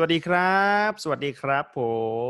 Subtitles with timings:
[0.00, 1.80] สวัสดีครับ สวัสดีครับ ผ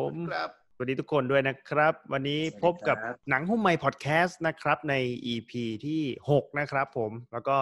[0.08, 4.94] มครับสวัสดีทุกคนด้วยนะครับ วันนี้สวัสดีพบกับครับหนังหุ้มไมค์พอดแคสต์นะครับ ใน
[5.32, 5.52] EP
[5.86, 7.58] ที่ 6 นะครับผม แล้วก็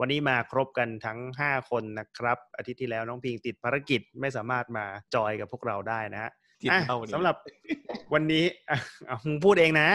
[0.00, 4.84] วันนี้มาครบกันทั้ง 5 คนนะครับ อาทิตย์ที่แล้วน้องพิงติดภารกิจไม่สามารถมา
[5.14, 6.30] จอยกับพวกเราได้นะฮะ
[6.62, 7.36] กินอะเหล้าเนี่ยสำหรับ
[8.14, 9.88] วันนี้อะเอามึงพูดเองนะ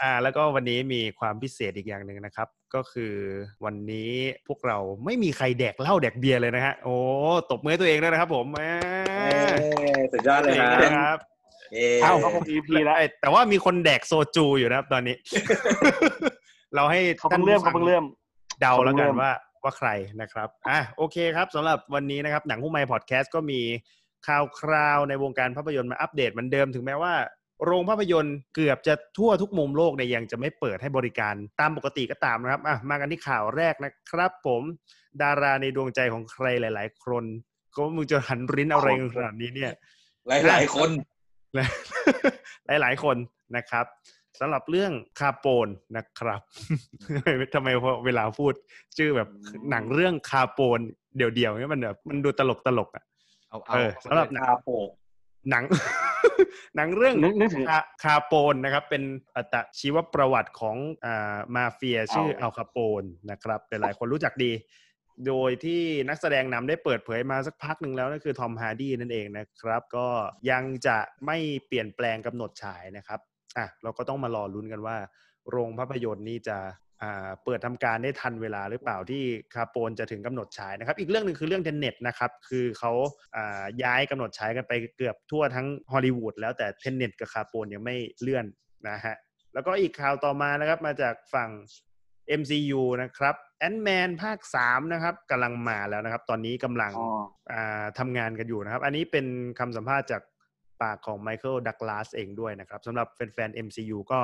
[0.00, 3.14] อ่าแล้วก็วันนี้มีความพิเศษอีกอย่างหนึ่งนะครับ ก็คือ
[3.64, 4.10] วันนี้
[4.48, 6.96] พวกเราไม่มีใครแดกเหล้าแดกเบียร์เลยนะฮะโอ้
[7.50, 8.72] ตบมือให้ตัวเองด้วยนะครับ ผมอ่า
[9.18, 9.30] เอ้
[10.00, 10.54] ยสุดยอดเลย
[10.84, 11.18] นะครับ
[11.72, 15.16] เอ้ยเอ้าเขาคง EP แล้วเอ้ยแต่ว่ามีคนแดกโซจูอยู่นะครับ ตอนนี้
[16.74, 18.04] เราให้เขาเพิ่งเริ่มท่เขาเพิ่งเริ่ม
[18.60, 19.32] เดาแล้วกันเขาเพิ่งเริ่มว่า
[19.64, 19.88] ว่าใคร
[20.20, 23.60] นะครับอะโอเคครับสำหรับวันนี้นะครับ หนังหุ้มไมค์พอดแคสต์ก็มี
[24.26, 27.14] ข่าวคราวในวงการภาพยนตร์มาอัปเดตเหมือนเดิมถึงแม้ว่า
[27.64, 34.62] โรงภาพยนตร์เกือบจะทั่วทุกมุมโลกเนี่ยยังจะไม่เปิดให้บริการตามปกติก็ตามนะครับอะมากันที่ข่าวแรกนะครับ ผม
[35.22, 37.24] ดาราในดวงใจของใครหลาย ๆ คน
[37.76, 39.72] ก็มึงจะหันริ้นอะไรกันขนาดนี้เนี่ย
[40.28, 40.90] หลายหลายๆคน
[42.66, 43.16] หลายหลาย ๆ คน
[43.56, 43.86] นะครับ
[44.40, 46.40] สำหรับเรื่องคาโปนนะครับ
[47.54, 48.52] ทำไมพอเวลาพูด
[48.96, 49.28] ชื่อแบบ
[49.70, 50.78] หนังเรื่องคาโปน
[51.16, 53.04] เดี่ยวๆเนี่ยมันแบบมันดูตลกตลกๆอะ
[53.48, 54.88] เอาเออสำหรับหนังคาโปก
[55.50, 55.64] หนัง
[56.76, 59.02] หนังเรื่องนึกนึกถึงคาคาโปนนะครับ เป็น
[59.36, 64.52] อัตชีวประวัติของอ่ามาเฟียชื่อเอาอัลคาโปนนะครับหลายๆคนรู้จักดี
[65.26, 70.06] โดยที่นักแสดงนำได้เปิดเผยมาสักพักหนึ่งแล้วนั่นคือทอมฮาร์ดีนั่นเองนะครับ ก็
[70.50, 73.20] ยังจะไม่เปลี่ยนแปลงกำหนดฉายนะครับ
[73.58, 74.96] อะเราก็ต้องมารอลุ้นกันว่า
[75.50, 76.70] โรงภาพยนตร์นี่จะอ่า
[77.44, 79.22] เปิดทำการได้ทันเวลาหรือเปล่าที่
[79.54, 82.92] คาโปนจะถึงกำหนดฉายนะครับ อีกเรื่องหนึ่งคือเรื่อง Tenet นะครับ คือเขา
[83.36, 88.46] อ่าย้ายกำหนดฉายกันไปเกือบทั่วทั้งฮอลลีวูดแล้วแต่ Tenet กับคาโปนยังไม่เลื่อน
[88.88, 89.16] นะฮะ
[89.54, 91.50] แล้วก็อีกข่าวต่อมานะครับมาจากฝั่ง
[92.40, 97.08] MCU นะครับ Ant-Man ภาค 3 นะครับกำลังมาแล้วนะครับ ตอนนี้กำลังอ๋อ
[97.52, 99.26] อ่าทำงานกันอยู่นะครับ อันนี้เป็น
[99.58, 100.22] คำสัมภาษณ์จาก
[100.82, 104.20] ปากของไมเคิลดักลาสเองด้วยนะครับสำหรับแฟนๆ MCU ก็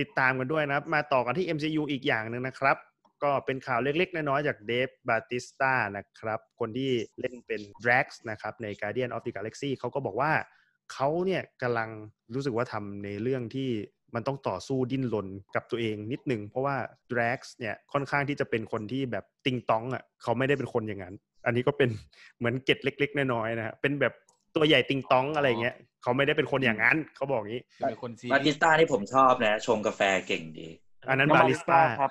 [0.00, 2.76] ติดตามกันด้วยนะครับ มาต่อกันที่ MCU อีกอย่างหนึ่งนะครับ
[3.22, 6.90] ก็เป็นข่าวเล็กๆ น้อยๆ จากเดฟบาติสตานะครับ คนที่
[7.20, 10.32] เล่นเป็น Drax นะครับใน Guardian of the Galaxy เขาก็บอกว่า
[10.92, 11.90] เขาเนี่ยกำลัง
[12.34, 13.70] รู้สึกว่าทำในเรื่องที่
[14.14, 16.76] มันต้องต่อสู้ดิ้นรนกับตัวเองนิดนึง เพราะว่า
[17.10, 21.14] Drax เนี่ยค่อนข้างที่จะเป็นคนที่แบบติงตองอะเขาไม่ได้เป็นคนอย่างนั้น
[21.46, 21.90] อันนี้ก็เป็น
[22.38, 24.14] เหมือนเกร็ดเล็ก ๆ น้อยๆนะฮะเป็นแบบ
[24.56, 30.68] ตัวใหญ่ติงต้องอะไรเงี้ยเขาไม่ได้เป็นคนอย่างนั้นเขาบอกงี้เป็นคนซีบาติสต้าที่ผมชอบนะชงกาแฟเก่งดี
[31.08, 32.10] อันนั้นน้ำบามันริสต้าครับ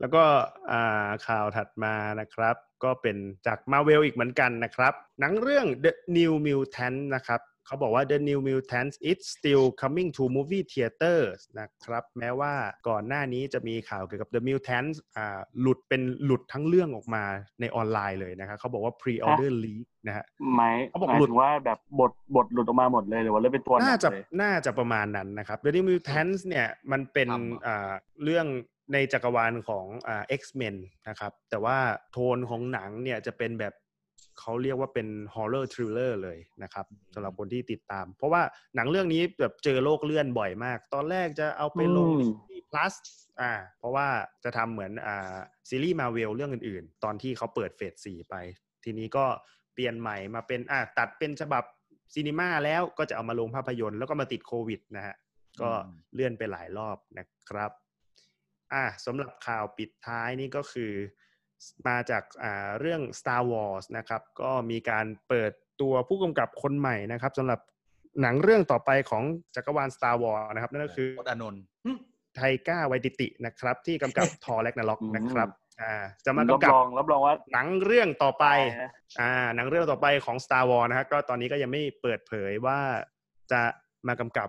[0.00, 0.22] แล้วก็
[0.70, 3.16] อ่าข่าวถัดมานะครับ ก็เป็น
[3.46, 11.40] จากมาเวลอีกเหมือนกันนะครับ หนังเรื่อง The New Mutant นะครับ เขาบอกว่า The New Mutants it's still coming to movie theaters
[11.60, 12.52] นะครับ แม้ว่า
[12.88, 17.24] ก่อนหน้านี้จะมีข่าวเกี่ยวกับ The Mutants อ่าหลุดเป็นหลุดทั้งเรื่องออกมา
[17.60, 27.28] ในออนไลน์เลยนะครับเขาบอกว่า pre-order leak นะฮะหมายเขาบอกหมายหลุดถึงว่าแบบบทบทหลุดออกมาหมดเลยหรือว่าเล่นเป็นตัวหน่าจะเลยน่าจะประมาณนั้นนะครับ The New Mutants เนี่ยมันเป็น
[27.66, 27.92] อ่า
[28.24, 28.46] เรื่อง
[28.92, 30.76] ในจักรวาลของอ่า X-Men
[31.08, 31.78] นะครับ แต่ว่า
[32.12, 33.74] โทนของหนังเนี่ยจะเป็นแบบ
[34.40, 38.42] เขาเรียกว่าเป็น horror thriller เลยนะครับสำหรับคนที่ติดตาม เพราะว่า
[38.76, 42.94] หนังเรื่องนี้แบบเจอโลกเลื่อนบ่อยมาก ตอนแรกจะเอาไปลงอืม Disney Plus
[43.40, 44.06] อ่า เพราะว่า
[44.44, 45.36] จะทำเหมือนอ่า
[45.68, 48.34] ซีรีส์มาเวลเรื่องอื่นๆ ตอนที่เขาเปิดเฟส4ไป
[48.84, 49.26] ทีนี้ก็
[49.74, 51.64] เปลี่ยนใหม่มาเป็นอะตัดเป็นฉบับ
[52.14, 55.16] ซีนีมาแล้วก็จะเอามาลงภาพยนตร์แล้วก็มาติดโควิดนะฮะ
[55.62, 55.70] ก็
[56.14, 57.70] เลื่อนไปหลายรอบนะครับ
[58.72, 60.92] อะสำหรับข่าวปิดท้ายนี่ก็คือ
[61.88, 67.60] มาจากอ่าเรื่อง Star Wars นะครับก็มีการเปิดตัวผู้กำกับคนใหม่นะครับสำหรับ
[68.22, 69.22] หนังเรื่องต่อไปของ
[69.54, 71.62] จักรวาล Star Wars นะครับนั่นก็คือโคตอานนท์
[72.36, 75.48] ไทก้าไวติตินะครับ ที่กำกับทอร์แลกนาล็อกอืมนะครับ
[75.80, 75.94] อ่า
[76.24, 78.44] จะมารับกำกับรองรับรองว่าหนังเรื่องต่อไป
[78.82, 82.78] นะอ่าหนังเรื่องต่อไปของ Star Wars นะฮะก็ตอนนี้ก็ยังไม่เปิดเผยว่า
[83.52, 83.62] จะ
[84.08, 84.48] มากำกับ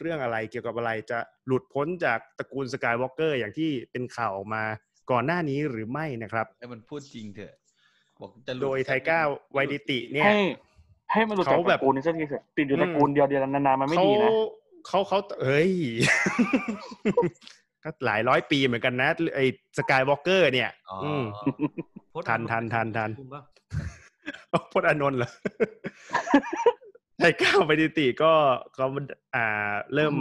[0.00, 4.64] เรื่องอะไรเกี่ยวกับอะไรจะหลุดพ้นจากตระกูลสกายวอล์กเกอร์อย่างที่เป็นข่าวออกมา
[5.10, 7.54] ก่อนหน้านี้หรือไม่นะครับไอ้มันพูดจริงเถอะ
[8.20, 9.20] บอกจะหลุโดยไทก้า
[9.52, 10.38] ไวดิติเนี่ยให้
[11.12, 14.30] ให้มันหลุดจากเขาตแบบระกูลนี้สักทีเถอะติดอยู่อืมตระกูลเดียวเดียวๆนานๆมันไม่เขาดีนะ
[14.86, 15.72] เขาเขาเฮ้ย
[17.84, 19.44] ก็หลายร้อยปีเหมือนกันนะไอ้
[19.78, 21.24] สกายวอล์กเกอร์เนี่ยอ๋ออืม
[22.12, 23.42] พจทันทันทันทันคุณปะ
[24.72, 25.30] พจน์อานนท์เหรอ
[27.18, 28.32] ไทก้าไวดิติก็
[28.74, 28.86] เขา
[29.34, 30.14] อ่าเริ่ม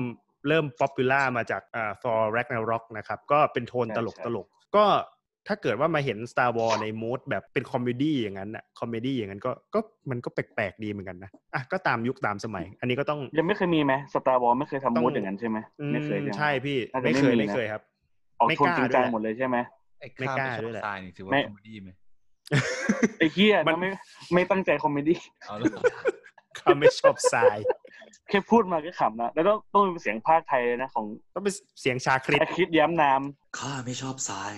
[0.47, 4.85] เริ่ม popular มาจากอ่า Thor Ragnarok นะครับ ก็เป็นโทนใช่ตลกใช่ตลก ก็
[5.47, 9.79] ถ้าเกิดว่ามาเห็น Star Wars ใน mood แบบเป็น comedy อย่างนั้นอะ comedy อย่างนั้นก็ก็
[10.09, 17.81] มันก็แปลกๆดีเหมือนกันนะอะก็ตามยุคตามสมัย อันนี้ก็ต้องยังไม่เคยมีไหม Star Wars ไม่เคยต้องทำ mood อย่างนั้นใช่ไหมอืมไม่เคยใช่ไหมใช่พี่น่าจะไม่เคยไม่มีไม่นะเคยครับ
[18.39, 19.57] ออกไม่โทนกล้าจริงด้จัวยงแหละหมดเลยใช่ไหม
[19.99, 21.89] ไอ้ไม่ข้ามกล้าไปชด้วยอบแหละทรายนี่ถือว่าไม่คอมเมดี้ไหม
[23.19, 23.89] ไอ้เฮียมันนะไม่
[24.33, 25.17] ไม่ตั้งใจคอมเมดี้
[25.47, 25.69] เอาแล้ว
[26.57, 27.57] เขาไม่ชอบทราย
[28.29, 33.21] แค่พูดมาก็ขำนะแล้วต้องต้องเป็นเสียงภาคไทยเลยนะของต้องเป็นเสียงชาคริตไอคิดแย้มนาม
[33.57, 34.53] ข้าไม่ชอบทราย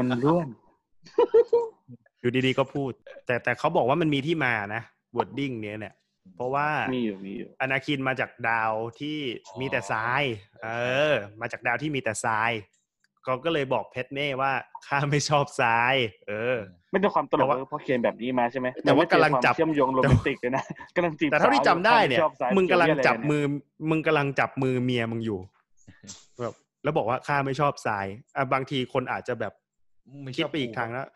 [0.00, 0.48] มันร่วน
[2.20, 2.92] อยู่ดีๆก็พูด
[3.26, 4.82] แต่แต่เขาบอกว่ามันมีที่มานะ
[5.16, 5.94] วอร์ดดิ้งเนี้ยเนี่ย
[6.36, 9.18] เพราะว่ามีอยู่มีอยู่อนาคินมาจากดาวที่
[9.60, 10.22] มีแต่ทราย
[10.62, 10.68] เอ
[11.12, 12.50] อ มาจากดาวที่มีแต่ทราย
[13.24, 14.52] เขาก็เลยบอกเพชรเน่ว่า
[14.86, 15.94] ข้าไม่ชอบทราย
[16.28, 16.56] เออ
[16.92, 20.64] ไม่ได้ความตลแต่กว่าเลยเพราะเขียนแบบนี้มาใช่ไหมแต่ว่ากำลังจับมันไม่เจอความเชื่อมโยงโรแมนติกเลยนะ
[20.96, 23.60] กำลังจีบแต่เท่าที่จำได้เนี่ยสาวมึงกำลังจับมือมือ
[23.90, 25.40] มึงกำลังจับมือเมียมึงอยู่
[26.40, 28.06] แบบแล้วบอกว่าข้าไม่ชอบทราย
[28.36, 29.52] อะบางทีคนอาจจะแบบ
[30.22, 31.06] ไม่ชคิดอบไปอีกทางแล้ว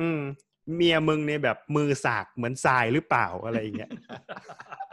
[0.00, 0.20] อืม
[0.76, 3.90] เมียมึงเนี่ยแบบมือสากเหมือนทรายหรือเปล่าอะไรอย่างเงี้ย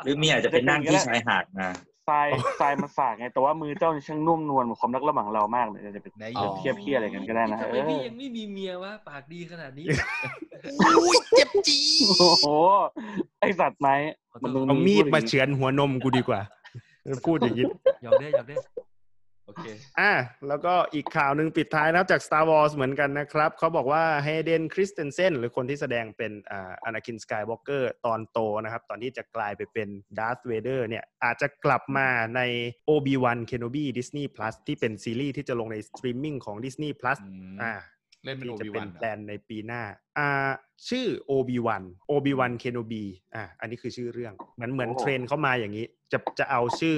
[0.04, 1.68] หรือเมียอาจจะไปนั่งที่ชายหาดมา
[2.08, 2.28] ทราย
[2.60, 9.86] ทรายมันสากไงแต่ว่ามือเจ้านี่ช่างนุ่มนวลเหมือนความรักระหว่างเรามากเลยจะเป็นไหนอ๋อเทียบเทียอะไรกันก็ได้นะทำเอไมอพี่ยังไม่มีเมียวะปากดีขนาดนี้
[10.82, 11.80] อุ้ยเจ็บจี
[12.20, 12.48] โอ้โห
[13.40, 13.90] ไอสัตว์ไหม
[14.32, 16.40] ขอโทษมันเอามีดมาเฉือนหัวนมกูดีกว่า
[17.26, 17.66] พูดอย่างนี้
[18.04, 19.68] หยอกได้หยอกได้โอเค
[20.00, 20.14] อะ
[20.48, 29.90] แล้วก็อีกข่าวหนึ่งปิดท้ายนะครับจาก Star Wars เหมือนกันนะครับ เขาบอกว่าเฮเดนคริสเตนเซนหรือคนที่แสดงเป็นอ่าอนาคินสกายวอล์กเกอร์ตอนโตนะครับ ตอนที่จะกลายไปเป็น
[30.20, 32.42] ดาร์ธเวเดอร์เนี่ยอาจจะกลับมาใน
[32.90, 37.74] Obi-Wan Kenobi Disney Plus ที่เป็นซีรีส์ที่จะลงในสตรีมมิ่งของ Disney Plus อืมอ่า
[38.26, 39.84] เล่นเป็นที่โอจะบิเป็วันนแพลนในปีหน้า
[40.18, 40.50] อ่า
[40.90, 41.84] ชื่อ Obi-Wan
[42.14, 43.04] Obi-Wan Kenobi
[43.36, 46.98] อ่าอันนี้คือชื่อเรื่อง เหมือนเหมือนเทรนด์เข้ามาอย่างนี้ จะจะเอาชื่อ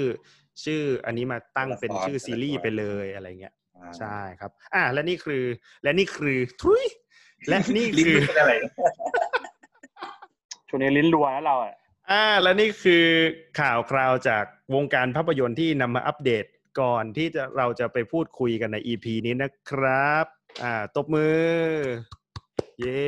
[0.63, 3.53] ชื่ออันนี้มาตั้งเป็นชื่อซีรีส์ไปเลยอะไรเงี้ย
[3.99, 5.43] ใช่ครับ อ่าและนี่คือ
[5.83, 6.83] และนี่คือทุย
[7.49, 8.53] และนี่ลิ้นคือเป็นอะไร
[10.69, 11.75] ช่วงนี้ลิ้นรัวนะเราอะ
[12.11, 13.05] อ่าและนี่คือ
[13.59, 16.45] ข่าวคราวจากวงการภาพยนตร์ที่นำมาอัปเดต
[16.81, 20.25] ก่อนที่จะเราจะไปพูดคุยกันใน EP นี้นะครับ
[20.63, 21.45] อ่า ตบมือ
[22.79, 23.05] เย้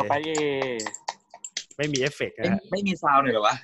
[0.00, 0.30] ต่อไปเอ
[1.76, 3.56] ไม่มีเอฟเฟกต์ไม่นะฮะไม่มี sound หน่อยเหรอวะ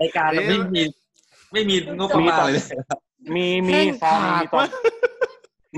[0.00, 0.82] รายการเราไม่มี
[1.54, 2.62] ไม่มีงบประมาณเลย
[3.36, 4.68] มีมีแห้งซาวผากมีตอนวะ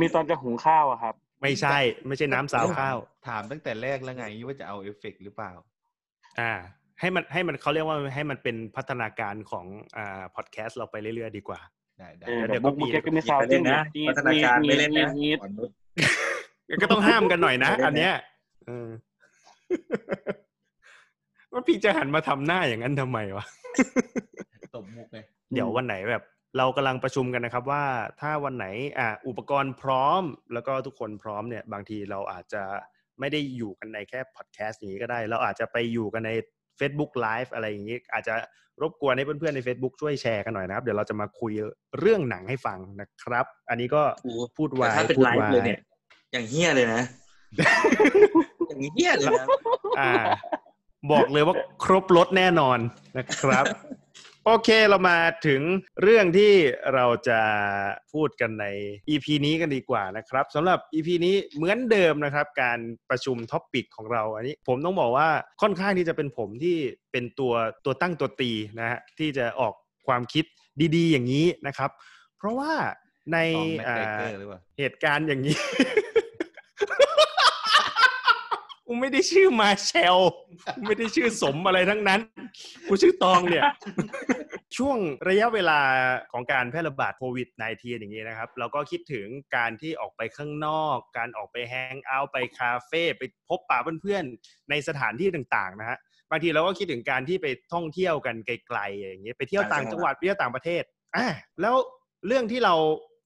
[0.01, 2.97] มีตอนจะหุงข้าวอะครับ ไม่ใช่ ไม่ใช่น้ำสาวข้าว
[3.29, 5.53] ถามตั้งแต่แรกแล้วไงว่าจะเอาเอฟเฟกต์หรือเปล่า
[6.41, 6.53] อ่า
[7.01, 11.61] ให้มันให้มันเขาเรียกว่าให้มันเป็นพัฒนาการของอ่าพอดแคสต์เราไปเรื่อยๆดีกว่า
[11.99, 15.71] ได้ได้เออเดี๋เดี๋ยยววก็บุกมีบุกเก็ตก็มีซาวไปเล่นนะที่พัฒนาการไม่เล่นนะมีอ่อนนุช
[16.83, 18.15] ก็ต้องห้ามกันหน่อยนะไม่เล่นนะ อันเนี้ย
[18.67, 18.89] เออ
[21.53, 23.45] ว่าพี่จะหันมาทำหน้าอย่างนั้นทำไมวะ
[24.75, 25.19] ตบมุกไง
[25.53, 26.25] เดี๋ยววันไหนแบบ
[26.59, 27.85] เรากำลังประชุมกันนะครับว่า
[28.21, 28.67] ถ้าวันไหน
[28.99, 30.23] อ่าอุปกรณ์พร้อม
[30.53, 32.63] แล้วก็ทุกคนพร้อมเนี่ย บางทีเราอาจจะ
[33.21, 36.31] ไม่ได้อยู่กันในแค่พอดแคสต์อย่างนี้ก็ได้ เราอาจจะไปอยู่กันใน
[36.81, 38.35] Facebook Live อะไรอย่างนี้ อาจจะ
[38.83, 41.53] รบกวนให้เพื่อนๆใน Facebook ช่วยแชร์กันหน่อยนะครับ เดี๋ยวเราจะมาคุย
[41.99, 45.81] เรื่องหนังให้ฟังนะครับ อันนี้ก็โอ้โหพูดแต่ไว้ถ้าเป็นพูดไลไว้ฟ์เลยเนี่ย
[46.33, 47.03] อย่างเฮี้ยเลยนะ
[48.69, 49.47] อย่างเฮี้ยเลยนะ
[50.01, 50.13] อ่า
[51.13, 52.79] บอกเลยว่าครบรถแน่นอน
[53.17, 53.65] นะครับ
[54.49, 55.61] โอเคเรามาถึง
[56.03, 56.53] เรื่องที่
[56.95, 57.41] เราจะ
[58.13, 58.67] พูดกันใน
[59.09, 62.79] EP นี้กันดีกว่านะครับสำหรับ EP นี้เหมือนเดิมนะครับ การ
[63.11, 65.29] ประชุม topic ของเราอันนี้ ผมต้องบอกว่า
[65.63, 66.77] ค่อนข้างที่จะเป็นผมที่
[67.13, 67.55] เป็นตัว
[67.85, 68.51] ตัวตั้งตัวตี
[68.81, 69.75] นะฮะที่จะออก
[70.07, 70.45] ความคิด
[70.97, 71.91] ดี ๆ อย่างนี้นะครับ
[72.39, 72.73] เพราะว่า
[73.33, 75.57] ในตองแม็กอ่าไกเกอร์หรือเปล่าเหตุการณ์อย่างนี้
[76.05, 76.06] กู
[79.01, 80.19] ไม่ได้ชื่อมาเชล
[80.77, 82.21] กูไม่ได้ชื่อสมอะไรทั้งนั้น
[82.89, 83.65] กูชื่อตองเนี่ย
[84.77, 84.99] ช่วง
[85.29, 85.81] ระยะเวลา
[86.33, 89.27] ของการแพร่ระบาดโควิด -19 อย่างนี้นะครับ เราก็คิดถึง
[89.57, 95.99] การที่ออกไปข้างนอก การออกไปแฮงเอาท์ไปคาเฟ่ไปพบปะเพื่อนๆ ในสถานที่ต่างๆนะฮะ
[96.31, 100.83] บางทีเราก็คิดถึงการที่ไปท่องเที่ยวกันไกลๆอย่างเงี้ยไปเที่ยวต่างจังหวัดไปเที่ยวต่างประเทศ
[101.17, 101.27] อ่า
[101.61, 101.75] แล้ว
[102.27, 102.75] เรื่องที่เรา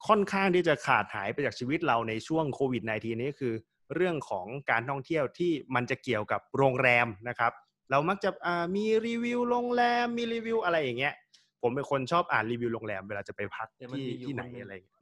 [0.08, 3.54] ค่อนข้างที่จะขาดหายไปจากชีวิตเราในช่วงโควิด -19 นี้คือ
[3.94, 7.52] เรื่องของการท่องเที่ยวที่มันจะเกี่ยวกับโรงแรมนะครับ
[7.90, 11.14] เรามักจะอ่ามีรีวิวโรงแรมมีรีวิวอะไรอย่างเงี้ย
[11.62, 14.98] ผมเป็นคนชอบอ่านรีวิวโรงแรมเวลาจะไปพักแต่มันที่มีอยู่ที่ไหนคนหนึ่งอะไรอย่างเงี้ย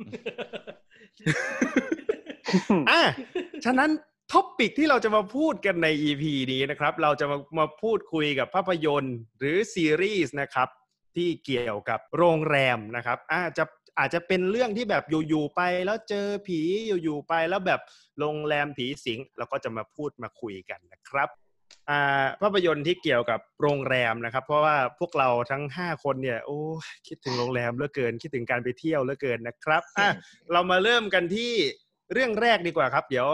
[2.91, 3.03] อะ
[3.65, 3.91] ฉะนั้น
[4.33, 10.69] topic ที่เราจะมาพูดกันใน EP นี้นะครับ เราจะมามาพูดคุยกับภาพยนตร์หรือซีรีส์นะครับ
[11.17, 13.65] ที่เกี่ยวกับโรงแรมนะครับอาจจะ
[13.99, 17.81] อาจจะเป็นเรื่องที่แบบอยู่ๆไปแล้วเจอผีอยู่ๆไปแล้วแบบ
[18.19, 21.29] โรงแรมผีสิงเราก็จะมาพูดมาคุยกันนะครับ
[21.91, 26.59] อ่าภาพยนตร์ที่เกี่ยวกับโรงแรมนะครับ เพราะว่าพวกเราทั้ง 5 คนเนี่ยโอ้
[27.07, 30.09] คิดถึงโรงแรมเหลือเกิน คิดถึงการไปเที่ยวเหลือเกินนะครับอะ
[30.53, 31.53] เรามาเริ่มกันที่
[32.13, 33.29] เรื่องแรกดีกว่าครับ เดี๋ยว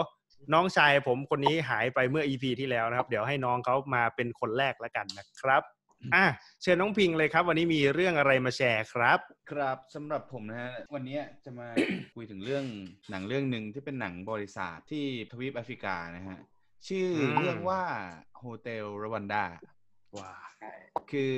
[0.53, 5.61] น้องชายผมคนนี้หายไปเมื่อ EP ที่แล้วนะครับ เดี๋ยวให้น้องเขามาเป็นคนแรกแล้วกันนะครับ
[6.15, 6.25] อะ
[6.61, 9.19] เชิญน้องพิงเลยครับ วันนี้มีเรื่องอะไรมาแชร์ครับ
[9.51, 11.67] ครับสำหรับผมนะฮะวันนี้จะมา
[12.15, 12.65] คุยถึงเรื่อง
[13.11, 16.37] หนังเรื่องหนึ่งที่เป็นหนังบริษัทที่ทวีปแอฟริกานะฮะ
[16.87, 17.81] ชื่ออมเรื่องว่า
[18.37, 19.43] โฮเทลรวันดา
[20.17, 20.33] ว้า
[21.11, 21.31] คือ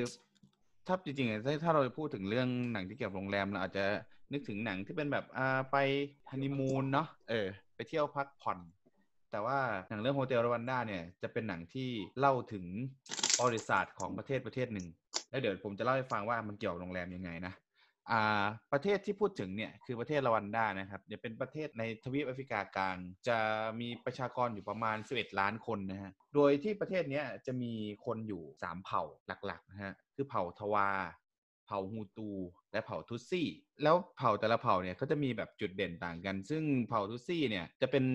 [0.88, 3.86] ถ้าจริงๆอะถ้าถ้าเราพูดถึงเรื่องหนังที่เกี่ยวกับโรงแรมเราอาจจะ
[4.34, 5.78] นึกถึงหนังที่เป็นแบบอ่าไป
[6.30, 8.60] ฮันนีมูนเนาะเออ ไปเที่ยวพักผ่อน
[9.32, 12.66] แต่ว่าหนังเรื่องโฮเทลรวันดาเนี่ยจะเป็นหนังที่เล่าถึง
[13.42, 14.88] บริษัทของประเทศประเทศหนึ่ง
[15.30, 17.54] แล้วเดี๋ยวผมจะเล่าให้ฟังว่ามันเกี่ยวกับโรงแรมยังไงนะ
[18.12, 23.38] อ่าประเทศที่พูดถึงเนี่ยคือประเทศรวันดานะครับเดี๋ยเป็นประเทศในทวีปแอฟริกากลาง จะ
[23.82, 27.74] มีประชากรอยู่ประมาณ 11 ล้านคนนะฮะโดยที่ประเทศเนี้ยจะมี
[28.06, 29.04] คนอยู่ 3 เผ่า
[29.46, 30.90] หลักๆนะฮะคือเผ่าทวา
[31.68, 32.30] เผ่าฮูตู
[32.72, 33.48] และเผ่าทุตซี่
[33.84, 38.06] แล้วเผ่าแต่ละเผ่าเนี่ยก็จะมีแบบจุดเด่นต่างกัน ซึ่งเผ่าทุตซี่เนี่ยจะเป็น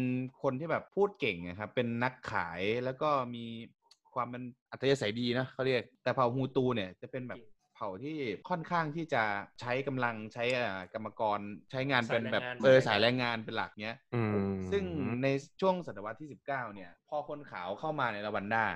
[0.42, 3.44] คนที่แบบพูดเก่งนะครับ เป็นนักขายแล้วก็มี
[4.14, 7.40] ความเป็นอัธยาศัยดีนะเขาเรียก แต่เผ่าฮูตูเนี่ยจะเป็นแบบ
[7.76, 8.18] เผ่าที่
[8.50, 9.22] ค่อนข้างที่จะ
[9.60, 11.38] ใช้กำลังใช้อ่ากรรมกร
[11.70, 14.34] ใช้งานเป็นแบบสายแรงงานเออสายแรงงานเป็นหลักเนี้ยอืม
[14.72, 14.84] ซึ่ง
[15.22, 15.28] ใน
[15.60, 18.66] ช่วงศตวรรษที่ 19 เนี่ย พอคนขาวเข้ามาในรวันดา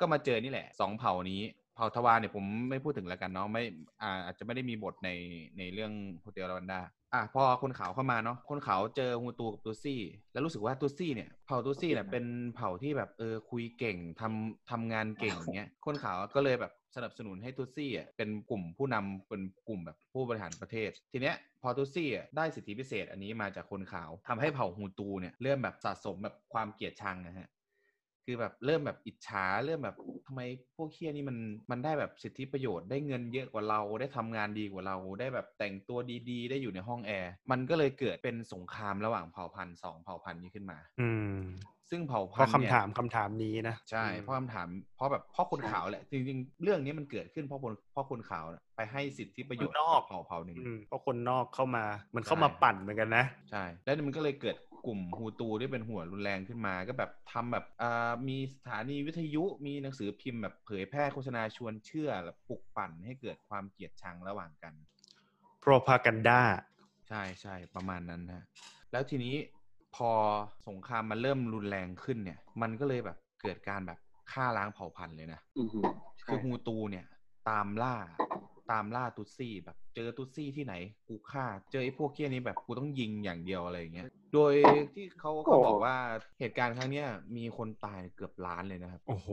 [0.00, 1.42] ก็มาเจอนี่แหละสองเผ่านี้
[1.78, 3.62] เผ่าทวารเนี่ยผมไม่พูดถึงแล้วกันเนาะไม่
[4.02, 5.10] อ่าอาจจะไม่ได้มีบทใน
[5.58, 6.80] ในเรื่องโฮเทลรวันดา
[7.14, 10.00] อะพอคนขาวเข้ามาเนาะคนขาวเจอฮูตูกับตูซี่
[10.32, 27.48] แล้วรู้สึกว่าตูซี่เนี่ยเผ่าตูซี่เนี่ยเป็นเผ่าที่แบบเออคุยเก่งทำทำงานเก่งเงี้ยคนขาวก็เลยแบบสนับสนุนให้ตูซี่อะเป็นกลุ่มผู้นำเป็นกลุ่มแบบผู้บริหารประเทศ ทีเนี้ยพอตูซี่อะได้สิทธิพิเศษอันนี้มาจากคนขาวทำให้เผ่าฮูตูเนี่ยเริ่มแบบสะสมแบบความเกลียดชังนะฮะ
[28.30, 30.40] คือแบบเริ่มแบบอิจฉาเริ่มแบบทำไม
[30.76, 31.36] พวกเคียนี่มัน
[31.70, 35.98] มันได้แบบสิทธิประโยชน์ได้เงินเยอะกว่าเราได้ทำงานดีกว่าเราได้แบบแต่งตัว
[36.30, 41.38] ดีๆ ได้อยู่ในห้องแอร์มันก็เลยเกิดเป็นสงครามระหว่างเผ่าพันธุ์สองเผ่าพันธุ์นี้ขึ้นมา อืม
[41.90, 54.56] ซึ่งเผ่าเพพันราะธุ์คำเนี่ยถามคำถามนี้นะใช่อืมเพราะคำถามเพราะแบบเพราะคนขาวแหละจริงๆ เรื่องนี้มันเกิดขึ้นเพราะคนเพราะคนขาวน่ะไปให้สิทธิประโยชน์กับเผ่าเผ่าหนึ่งอืมเพราะคนนอกเข้ามามันใช่เข้ามาปั่นเหมือนกันนะใช่แล้วมันก็เลยเกิด
[54.86, 64.74] กลุ่มฮูตูที่เป็นหัวรุนแรงขึ้นมา ก็แบบทำแบบอ่ามีสถานีวิทยุมีหนังสือพิมพ์แบบเผยแพร่โฆษณาชวนเชื่อแล้วปลุกปั่นให้เกิดความเกลียดชังระหว่างกัน
[65.64, 66.40] propaganda
[67.08, 68.44] ใช่ใช่ประมาณนั้นฮะ
[68.92, 69.34] แล้วทีนี้
[69.96, 70.10] พอ
[70.68, 73.98] สงครามมันเริ่มรุนแรงขึ้นเนี่ย มันก็เลยแบบเกิดการแบบ
[74.32, 75.84] ฆ่าล้างเผ่าพันธุ์เลยนะอือหือ
[76.18, 77.06] ใช่คือฮูตูเนี่ย
[77.48, 77.96] ตามล่า
[78.70, 80.74] ตามล่าตุตซี่แบบ เจอตุตซี่ที่ไหน
[81.08, 84.54] กูฆ่า เจอไอ้พวกเคี้ยนี้แบบกูต้องยิงอย่างเดียวอะไรอย่างเงี้ย โดย
[84.94, 85.96] ที่เขาเขาบอกว่า
[86.40, 89.30] เหตุการณ์ครั้งเนี้ยมีคนตายเกือบล้านเลยนะครับ โอ้โห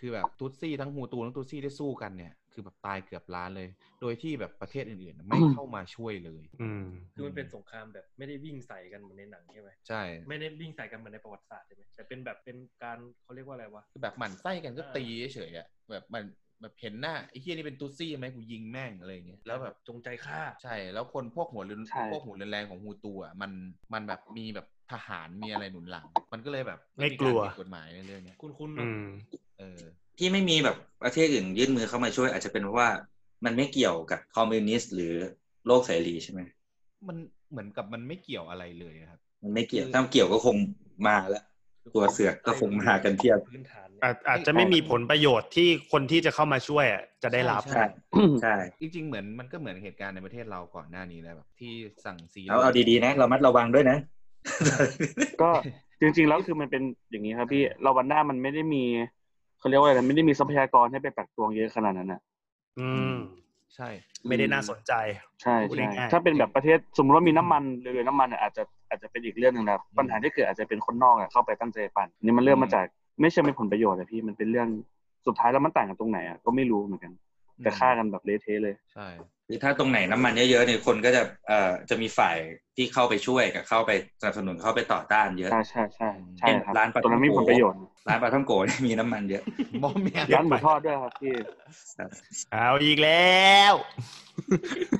[0.00, 3.68] คือแบบตุตซี่ทั้งฮูตูทั้งตุตซี่ได้สู้กันเนี่ยคือแบบตายเกือบล้านเลย
[4.00, 16.24] โดยที่แบบประเทศอื่นๆ ไม่เข้ามาช่วยเลย อืมคือมันเป็นสงครามแบบไม่ได้วิ่งใส่กันเหมือนในหนังใช่ไหมใช่ ไม่ได้วิ่งใส่กันเหมือนในประวัติศาสตร์ใช่ไหมแต่เป็นแบบเป็นการเขาเรียกว่าอะไรวะ คือแบบหมั่นไส้กันก็อ่าตีเฉยๆอะแบบมัน
[16.60, 23.50] แบบเห็นหน้าไอ้เฮียนี่เป็นตุตซี่ไหมกูยิงแม่งอะไรอย่างเงี้ยแล้วแบบจงใจฆ่าใช่ แล้วคนพวกหัวรุนใช่พวกหัวรุนแรงของฮูตูอะมัน
[23.92, 29.06] มันแบบมีแบบทหารมีอะไรหนุนหลัง มันก็เลยแบบไม่กลัวารผิดกฎหมายในเรื่องเนี้ยคุณคุณอืม
[29.58, 29.80] เออ
[30.18, 32.88] ที่ไม่มีแบบประเทศอื่นยื่นมือเข้ามาช่วย อาจจะเป็นเพราะว่า
[33.44, 35.14] มันไม่เกี่ยวกับคอมมิวนิสต์หรือ
[35.66, 36.40] โลกเสรีใช่ไหม
[37.08, 37.16] มัน
[37.50, 40.56] เหมือนกับมันไม่เกี่ยวอะไรเลยครับ มันไม่เกี่ยวถ้าเกี่ยวก็คง
[41.06, 41.44] มาแล้ว
[41.94, 47.84] ตัวเสือกก็คงมากันเทียบพื้นฐานเนี่ย อาจอาจจะไม่มีผลประโยชน์ที่คนที่จะเข้ามาช่วยอะจะได้รับใช่
[48.42, 51.72] ใช่จริงๆเหมือนมันก็เหมือนเหตุการณ์ในประเทศเราก่อนหน้านี้แล้วแบบที่
[52.04, 53.98] สั่งซีเอาเอาดีๆนะ เรามัดระวังด้วยนะ
[55.42, 55.50] ก็
[56.00, 58.84] จริง ๆ แล้วคือมันเป็นอย่างนี้ครับพี่เราวันหน้ามันไม่ได้มี
[59.58, 62.20] เขาเรียกว่าอะไรนะไม่ได้มีทรัพยากรให้ไปตักตวงเยอะขนาดนั้นอะ
[62.80, 63.16] อืม
[63.74, 63.88] ใช่
[64.28, 64.92] ไม่ได้น่าสนใจ
[65.42, 72.86] ใช่พูดใช่ง่ายๆถ้าเป็นแบบประเทศสมมติว่ามีน้ำมันเรือน้ำมันอะอาจจะอาจจะเป็นอีกเรื่องหนึ่งนะครับปัญหาที่เกิดอาจจะเป็นคนนอกอะเข้าไปตั้งใจปั่นนี่มันเริ่มมาจาก
[73.20, 74.68] ไม่ใช่เป็นผลประโยชน์อะพี่มันเป็นเรื่อง
[75.26, 77.12] สุดท้ายแล้วมันต่างกันตรงไหนอะก็ไม่รู้เหมือนกัน
[77.62, 79.06] แต่ฆ่ากันแบบเละเทะเลยใช่
[79.48, 82.36] คือถ้าตรงไหนน้ำมันเยอะๆเนี่ยคนก็จะเอ่อจะมีฝ่าย
[82.76, 89.42] ที่เข้าไปช่วยกับเข้าไปสนับสนุนเข้าไปต่อต้านเยอะ ใช่ใช่ใช่ใช่ครับร้านปลาตรงนั้นมีผลประโยชน์ร้านปลาท่องโกะเนี่ยมีน้ำมันเยอะ
[89.82, 91.34] มอมแมนร้านหมูทอดด้วยครับพี่
[92.52, 93.74] เอาอีกแล้ว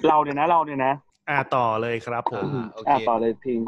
[0.09, 0.93] เราเนี่ยนะเราเนี่ยนะ
[1.29, 3.59] อ่าต่อเลยครับผมอ่าโออะเคต่อเลยพิง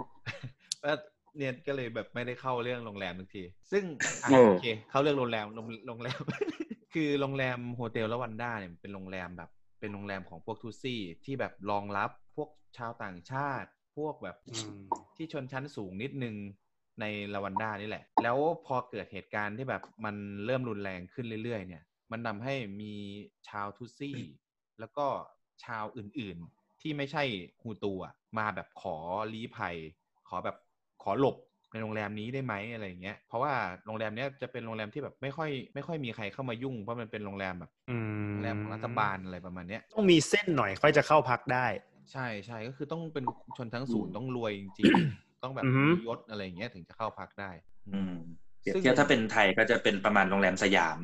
[0.85, 0.93] ก็
[1.39, 3.43] เนี่ยก็เลยแบบไม่ได้เข้าเรื่องโรงแรมทุกที
[3.73, 3.85] ซึ่ง
[4.25, 6.21] อะเออโอเค เข้าเรื่องโรงแรมโรงโรงแรม
[6.95, 14.79] คือโรงแรม Hotel Rwanda เนี่ยเป็นโรงแรมแบบ เป็นโรงแรมของพวกทูซี่ที่แบบรองรับพวกชาวต่างชาติ พวกแบบอืม
[15.17, 16.37] ที่ชนชั้นสูงนิดนึง
[17.01, 17.05] ใน
[17.35, 22.95] ลาวันด้านี่แหละ แล้วพอเกิดเหตุการณ์ที่แบบมันเริ่มรุนแรงขึ้นเรื่อยๆ เนี่ย มันทำให้มี
[23.49, 24.21] ชาวทุตซี่
[24.79, 25.07] แล้วก็
[25.65, 27.25] ชาวอื่นๆ ที่ไม่ใช่
[27.63, 28.97] ฮูตูอะมาแบบขอ
[29.35, 29.77] ลี้ภัย
[30.29, 30.57] ขอแบบ
[31.03, 31.37] ขอหลบ
[31.73, 33.53] ในโรงแรมนี้ได้ไหมอะไรอย่างเงี้ย เพราะว่า
[33.87, 41.67] โรงแรมเนี้ยจะเป็นโรงแรมที่แบบไม่ค่อย ไม่ค่อยมีใครเข้ามายุ่งเพราะมันเป็นโรงแรมแบบอืมโรงแรมของรัฐบาลอะไรประมาณเนี้ยต้องมีเส้นหน่อยค่อยจะเข้าพักได้
[42.13, 43.25] ใช่ใช่ก็คือต้องเป็น
[43.59, 47.51] ชนทั้งศูนย์ต้องรวยจริงๆต้องแบบอือฮึมียศอะไรอย่างเงี้ยถึงจะเข้าพักได้
[47.89, 48.15] อืม
[48.61, 51.01] เปรียบซึ่งเทียบถ้าเป็นไทยก็จะเป็นประมาณโรงแรมสยาม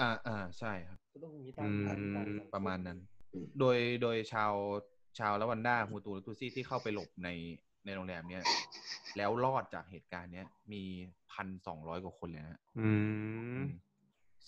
[0.00, 2.98] อ่าอ่าใช่ครับก็ต้องมีตามอืมตามตามสังคประมาณนั้น
[3.32, 4.52] อืมโดยโดยชาว
[5.18, 7.28] ชาวละวันด้าฮูตูและทูซี่ที่เข้าไปหลบใน
[7.84, 8.44] ในโรงแรมเนี้ย
[9.16, 10.82] แล้วรอดจากเหตุการณ์เนี้ยมี
[11.32, 12.88] พันสองร้อยกว่าคนเลยนะอื
[13.60, 13.62] ม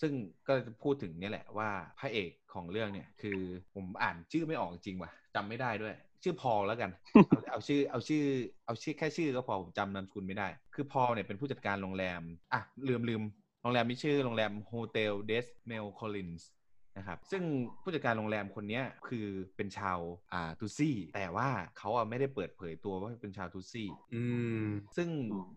[0.01, 0.13] ซึ่ง
[0.47, 3.39] ก็จะพูดถึงเนี่ยแหละว่าพระเอกของเรื่องเนี่ย คือ
[3.73, 6.91] ผมอ่านชื่อไม่ออกจริงว่ะจำไม่ได้ด้วย ชื่อพอลแล้วกัน
[7.29, 8.23] เอาเอาชื่อเอาชื่อ
[8.65, 12.21] เอาชื่อแค่ชื่อก็พอผมจำนามสกุลไม่ได้ คือพอลเนี่ยเป็นผู้จัดการโรงแรม
[12.53, 13.21] อะลืมลืม
[13.61, 16.49] โรงแรมมีชื่อโรงแรม Hotel des Mille Collines
[16.97, 17.43] นะครับซึ่ง
[17.81, 19.99] ผู้จัดการโรงแรมคนเนี้ยคือเป็นชาว
[20.33, 24.23] อ่าทูซี่ แต่ว่าเขาอะไม่ได้เปิดเผยตัวว่าเป็นชาวทูซี่ อื
[24.63, 25.47] ม ซึ่งอืม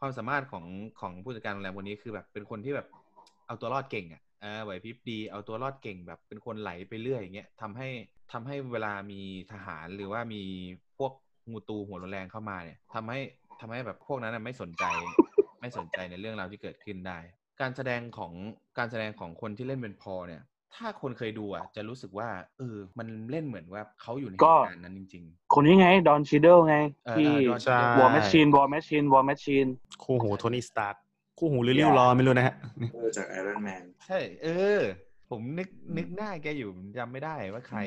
[0.00, 0.66] ความสามารถของ
[1.00, 2.86] ของผู้จัดการโรงแรมคนนี้คือแบบเป็นคนที่แบบ
[3.46, 7.88] เอาตัวรอดเก่งอะเออไหวพริบดีเอาตัวรอดเก่งแบบเป็นคนไหลไปเรื่อยอย่างเงี้ยทำให้
[8.32, 9.20] ทำให้เวลามี
[9.52, 10.42] ทหารหรือว่ามี
[10.98, 11.12] พวก
[11.50, 13.20] งูตูหัวรุนแรงเข้ามาเนี่ยทำให้
[13.60, 14.84] ทำให้แบบพวกนั้นนะไม่สนใจ
[15.60, 17.18] ไม่สนใจในเรื่องราวที่เกิดขึ้นได้
[17.60, 18.32] การแสดงของ
[18.78, 20.42] การแสดงของคนที่เล่นเป็นพอเนี่ย
[20.74, 25.24] ถ้าคนเคยดูอะจะรู้สึกว่า เออ มันเล่นเหมือนว่าเขาอยู่ในเหก็ตุการณ์นั้นจริง
[25.54, 26.76] คนนี้ไง Don Cheadle ไง
[27.06, 29.66] เออที่เออ Don ใช่ War Machine War Machine War Machine
[30.02, 31.00] คู่หู Tony Stark
[31.38, 32.54] คู่หูลิลิวรอไม่รู้นะฮะ
[32.92, 34.48] เออจาก Iron Man ใช่ เอ
[34.78, 34.80] อ
[35.30, 37.78] ผมนึกนึกหน้าแกอยู่ผมจำไม่ได้ว่าใคร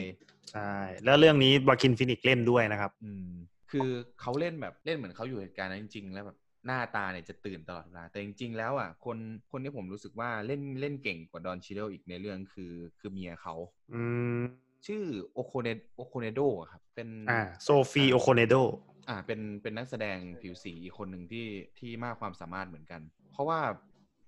[0.51, 0.73] ใช่
[1.05, 3.27] แล้วเรื่องนี้ Joaquin Phoenix เล่นด้วยนะครับ อืม
[3.71, 3.89] คือ
[4.21, 9.17] เขาเล่นแบบเล่นเหมือนเขาอยู่เหตุการณ์นั้นจริง ๆ แล้วแบบ หน้าตาเนี่ยจะตื่นตลอดเวลาแต่จริงๆแล้วอะคน
[9.51, 13.55] คนที่ผมรู้สึกว่าเล่นเล่นเก่งกว่า Don Cheadle อีกในเรื่องคือ คือเมียเขา
[13.91, 14.01] อื
[14.38, 14.39] ม
[14.86, 15.03] ชื่อ
[15.34, 16.39] โอโคเนโอโคเนโด
[16.72, 18.55] ครับเป็นอ่าโซฟีโอโคเนโด
[19.08, 21.48] อ่าเป็นเป็นนักแสดงผิวสีอีกคนหนึ่งที่
[21.79, 23.01] ที่มากความสามารถเหมือนกัน
[23.32, 23.60] เพราะว่า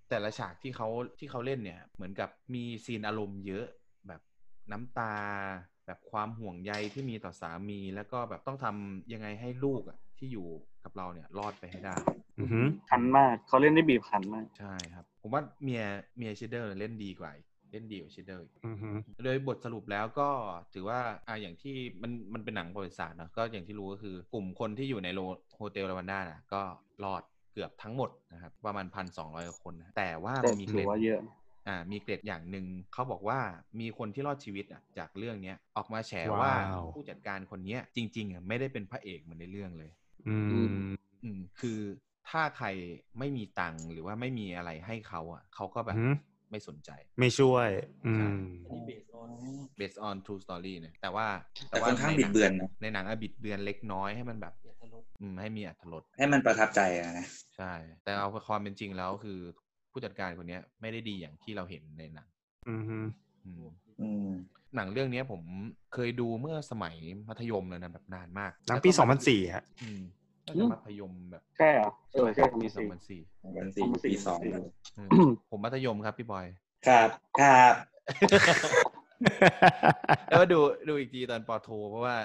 [0.10, 0.88] แต่ละฉากที่เขา
[1.20, 3.66] ที่เขาเล่นเนี่ย เหมือนกับมีซีนอารมณ์เยอะ
[4.08, 4.22] แบบ
[4.72, 5.16] น้ำตา
[5.86, 10.48] แบบความห่วงใยที่มีต่อสามี แล้วก็แบบต้องทำยังไงให้ลูกอะที่อยู่
[10.86, 11.96] กับเราเนี่ยรอดไปให้ได้
[12.40, 15.84] อือหือคั้นมากเขาเล่นได้บีบคั้นมากใช่ครับ ผมว่าเมีย
[16.18, 20.30] เมีย Cheadle เล่นดีกว่าอีกเล่นดีกว่า Cheadle อีกอือหือโดยบทสรุปแล้วก็
[20.74, 25.20] ถือว่าอ่าอย่างที่มันมันเป็นหนังประวัติศาสตร์เนอะก็อย่างที่รู้ก็คือกลุ่มคนที่อยู่ในโร
[25.56, 26.62] Hotel Rwanda นะก็
[27.04, 27.22] รอด
[27.54, 31.20] เกือบทั้งหมดนะครับประมาณพันสองร้อยคนนะแต่ว่าแต่มันมีเกถืร็อดว่าเยอะ
[31.68, 33.40] อ่ามีเกร็ดอย่างหนึ่งเขาบอกว่า
[33.80, 39.92] มีคนที่รอดชีวิตอะจากเรื่องเนี้ยออกมาแฉว่าว้าผู้จัดการคนเนี้ยจริงๆอะไม่ได้เป็นพระเอกเหมือนในเรื่องเลย
[40.28, 40.38] อื
[40.74, 40.76] ม
[41.24, 41.80] อืม คือ
[42.30, 42.68] ถ้าใคร
[43.20, 46.16] ไม่มีตังค์หรือว่าไม่มีอะไรให้เขาอะเขาก็แบบอือหือ
[46.52, 47.70] ไม่สนใจ ไม่ช่วย
[48.06, 48.30] อืม
[48.66, 49.32] อันนี้เบสออน
[49.80, 51.28] based on true story เนี่ยแต่ว่า
[51.70, 59.40] แต่ค่อนข้างในบิหดงเบือนนะในหนังอะบิดเบือนเล็กน้อยให้มันแบบอย่าทะลุอืมให้มีอรรถรสให้มันประทับใจอะนะ ใช่ แต่เอาความเป็นจริงแล้วคือ
[59.92, 62.28] ผู้จัดการคนเนี้ย ไม่ได้ดีอย่างที่เราเห็นในหนัง
[62.70, 63.06] อือหือ
[63.46, 63.64] อืม
[64.02, 64.30] อืม
[64.76, 65.42] หนังเรื่องเนี้ยผม
[65.94, 66.96] เคยดูเมื่อสมัย
[67.30, 70.02] มัธยมเลยนะแบบนานมากหนังปีแล้วก็2004ฮะอืม
[70.46, 73.22] น่าอืจะมมัธยมแบบใช่เหรอเออใช่ปีมีสอสี่งพันสี่
[73.58, 74.40] วันสี่ปีสอง
[74.98, 75.10] อืม
[75.50, 76.46] ผมมัธยมครับพี่บอย
[76.88, 77.10] ครับ
[77.40, 77.74] ครับ
[80.30, 80.60] แล้วก็ดู
[80.90, 82.16] ดูอีกทีตอนปอโท เพราะว่า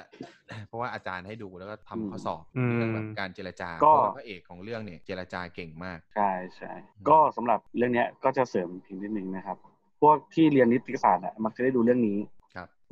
[0.69, 6.73] เพราะว่าอาจารย์ให้ดูแล้วก็ทำข้อสอบอืมเรื่องแบบการเจรจาก็เพราะว่าพระเอกของเรื่องเนี่ยเจรจาเก่งมากใช่ใช่
[7.09, 9.57] ก็สำหรับเรื่องเนี้ยก็จะเสริมเพียงนิดนึงนะครับ
[10.01, 12.40] พวกที่เรียนนิติศาสตร์อะมักจะได้ดูเรื่องนี้ครับ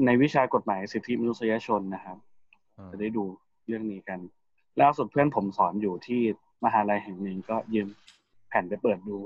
[0.07, 2.19] ในวิชากฎหมายสิทธิมนุษยชนนะครับ
[2.77, 3.25] เออจะได้ดู
[3.67, 4.21] เรื่องนี้กัน
[4.79, 6.21] แล้วสุดเพื่อนผมสอนอยู่ที่
[6.65, 7.89] มหาลัยแห่งหนึ่งก็ยืม
[8.49, 9.17] แผ่นไปเปิดดู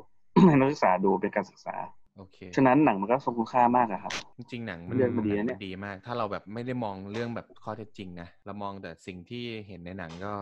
[0.46, 1.76] ให้นักศึกษาดูเป็นการศึกษา
[2.16, 10.34] โอเคฉะนั้นหนังมันก็ทรงคุณค่ามากอะครับ จริงๆหนังมันเรื่องมันดีหนันะงเนี่มัยนดีมาก ถ้าเราแบบไม่ได้มองเรื่องแบบข้อเท็จจริงนะเรามองแต่สิ่งที่เห็นในหนังก็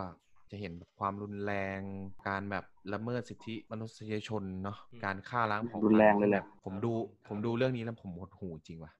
[0.50, 1.80] จะเห็นแบบความรุนแรง
[2.28, 6.92] การแบบละเมิดสิทธิมนุษยชนเนาะการฆ่าล้างเผ่าพันธุ์รุนแรงเลยแหละผมดู
[7.28, 8.99] ผมดูเรื่องนี้แล้วผมหดหูจริงว่ะแบบอ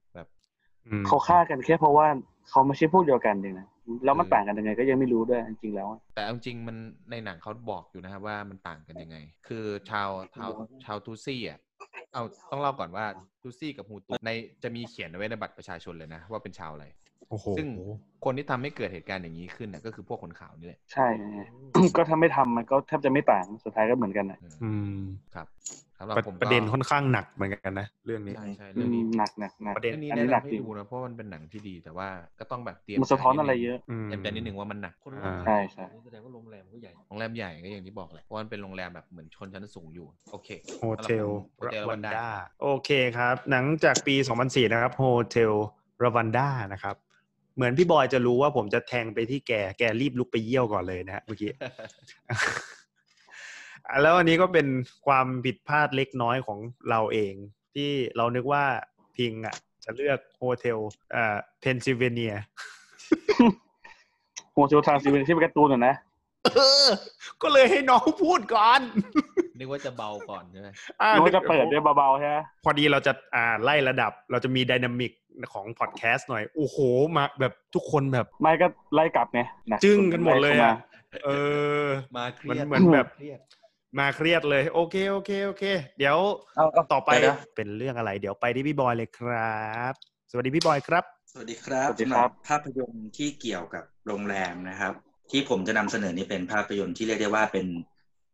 [1.07, 2.07] เขาฆ่ากันแค่เพราะว่า
[2.49, 3.67] เขาไม่ใช่พวกเดียวกันเองนะ
[4.05, 6.77] แล้วมันคือต่างกันยังไงก็ยังไม่รู้ด้วยจริงๆแล้วอะแต่เอาจริงมัน
[7.11, 9.17] ในหนังเขาบอกอยู่นะครับว่ามันต่างกันยังไง
[9.47, 10.49] คือชาวชาว
[10.85, 11.59] ชาวทูซี่อะ
[12.13, 13.05] เอาต้องเล่าก่อนว่า
[13.41, 14.29] ทูซี่กับฮูตูใน
[14.63, 16.85] จะมีเขียนไว้ในบัตรประชาชนเลยนะ ว่าเป็นชาวอะไร
[17.29, 17.67] โอ้โหซึ่ง
[18.25, 21.39] คนที่ทำให้เกิดเหตุการณ์อย่างนี้ขึ้นน่ะก็คือพวกคนขาวนี่แหละใช่ไง
[21.95, 25.01] ก็ถ้าไม่ทำมันก็แทบจะไม่ต่างสุดท้ายก็เหมือนกันนะเอออืม
[25.35, 25.47] ครับ
[26.01, 32.07] สำหรับประผมก็ประเด็นค่อนข้างหนักเหมือนกันนะเรื่องนี้ใช่ใช่อืเรื่องนี้มหนักหนักหนักประเด็นเรื่องนี้อันนี้แนะหนักนำให้จริงดูนะเพราะมันเป็นหนังที่ดีแต่ว่า
[32.39, 42.27] ก็ต้องแบบเตรียมมันสะท้อนใจดงอะไรเยอะอืมเตรียมใจนิดนึงว่ามันหนักคนอ่าใช่ใช่แสดงว่าโรงแรมก็ใหญ่โรงแรมใหญ่ก็อย่างที่บอกแหละเพราะมันเป็นโรงแรมแบบเหมือนชนชั้นสูงอยู่โอเค Hotel Hotel Rwanda
[42.61, 45.53] โอเคครับ หนังจากปี 2004 นะครับ Hotel
[46.03, 46.95] Rwanda นะครับ
[47.55, 51.51] เหมือนพี่บอยจะรู้ว่าผมจะแทงไปที่แก แกรีบลุกไปเยี่ยวก่อนเลยนะฮะเมื่อกี้
[52.29, 52.37] อะ
[54.01, 54.67] แล้วอันนี้ก็เป็น
[55.05, 57.33] ความผิดพลาดเล็กน้อยของเราเอง
[57.73, 58.63] ที่เรานึกว่า
[59.15, 60.79] พิงอะ จะเลือก Hotel
[61.15, 65.95] อ่า Pennsylvania Hotel Transylvania ที่เป็นการ์ตูนอะนะ
[66.55, 66.89] เออ
[67.41, 68.81] ก็เลยให้น้องพูดก่อน
[69.57, 70.67] นึกว่าจะเบาก่อนใช่ไหม
[71.01, 75.11] อ่านึกว่าจะเปิดด้วยเบาๆใช่ไหมพอดีเราจะอ่าไล่ระดับ เราจะมี dynamic
[75.53, 76.77] ของพอดแคสต์หน่อย โอ้โห
[77.17, 79.41] มาแบบทุกคนแบบ ไม่ก็ไล่กลับไง
[79.71, 80.75] นะจึ้งกันหมดเลยไข้าอะ
[81.25, 81.29] เอ
[81.83, 81.85] อ
[82.17, 83.39] มาเครียดมันเหมือนแบบเครียด
[83.99, 85.63] มาเครียดเลย โอเคโอเคโอเค
[85.99, 86.17] เดี๋ยว
[86.55, 89.93] เอาเอาต่อไปเดี๋ยวเป็นเรื่องอะไร เดี๋ยวไปที่พี่บอยเลยครับ
[90.31, 94.93] สวัสดีพี่บอยครับ สวัสดีครับสวัสดีครับสำหรับภาพยนตร์ที่เกี่ยวกับโรงแรมนะครับ
[95.31, 97.65] ที่ผมจะนำเสนอนี้เป็นภาพยนตร์ที่เรียกได้ว่าเป็น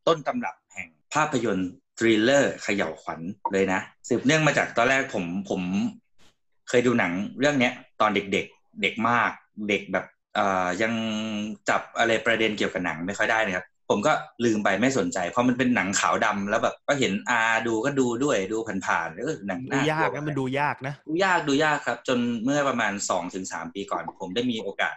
[0.07, 3.19] ต้นตำรับแห่งภาพยนตร์ thriller เขย่าขวัญ
[3.53, 5.61] เลยนะสืบเนื่องมาจากตอนแรกผมผม
[6.69, 9.31] เคยดูหนังเรื่องเนี้ย ตอนเด็กๆเด็กมาก
[9.69, 10.93] เด็กแบบเอ่อยัง
[11.69, 14.13] จับอะไรประเด็นเกี่ยวกับหนังไม่ค่อยได้นะครับ ผมก็
[14.45, 24.95] ลืมไปไม่สนใจเพราะมันเป็นหนังขาวดำแล้วแบบก็เห็นอาดูก็ดูด้วยดูผ่านๆเออหนังดูน่ากยากลัวนะมันดูยากนะดูยากดูยากครับ จนเมื่อประมาณสองถึงสามปีก่อน ผมได้มีโอกาส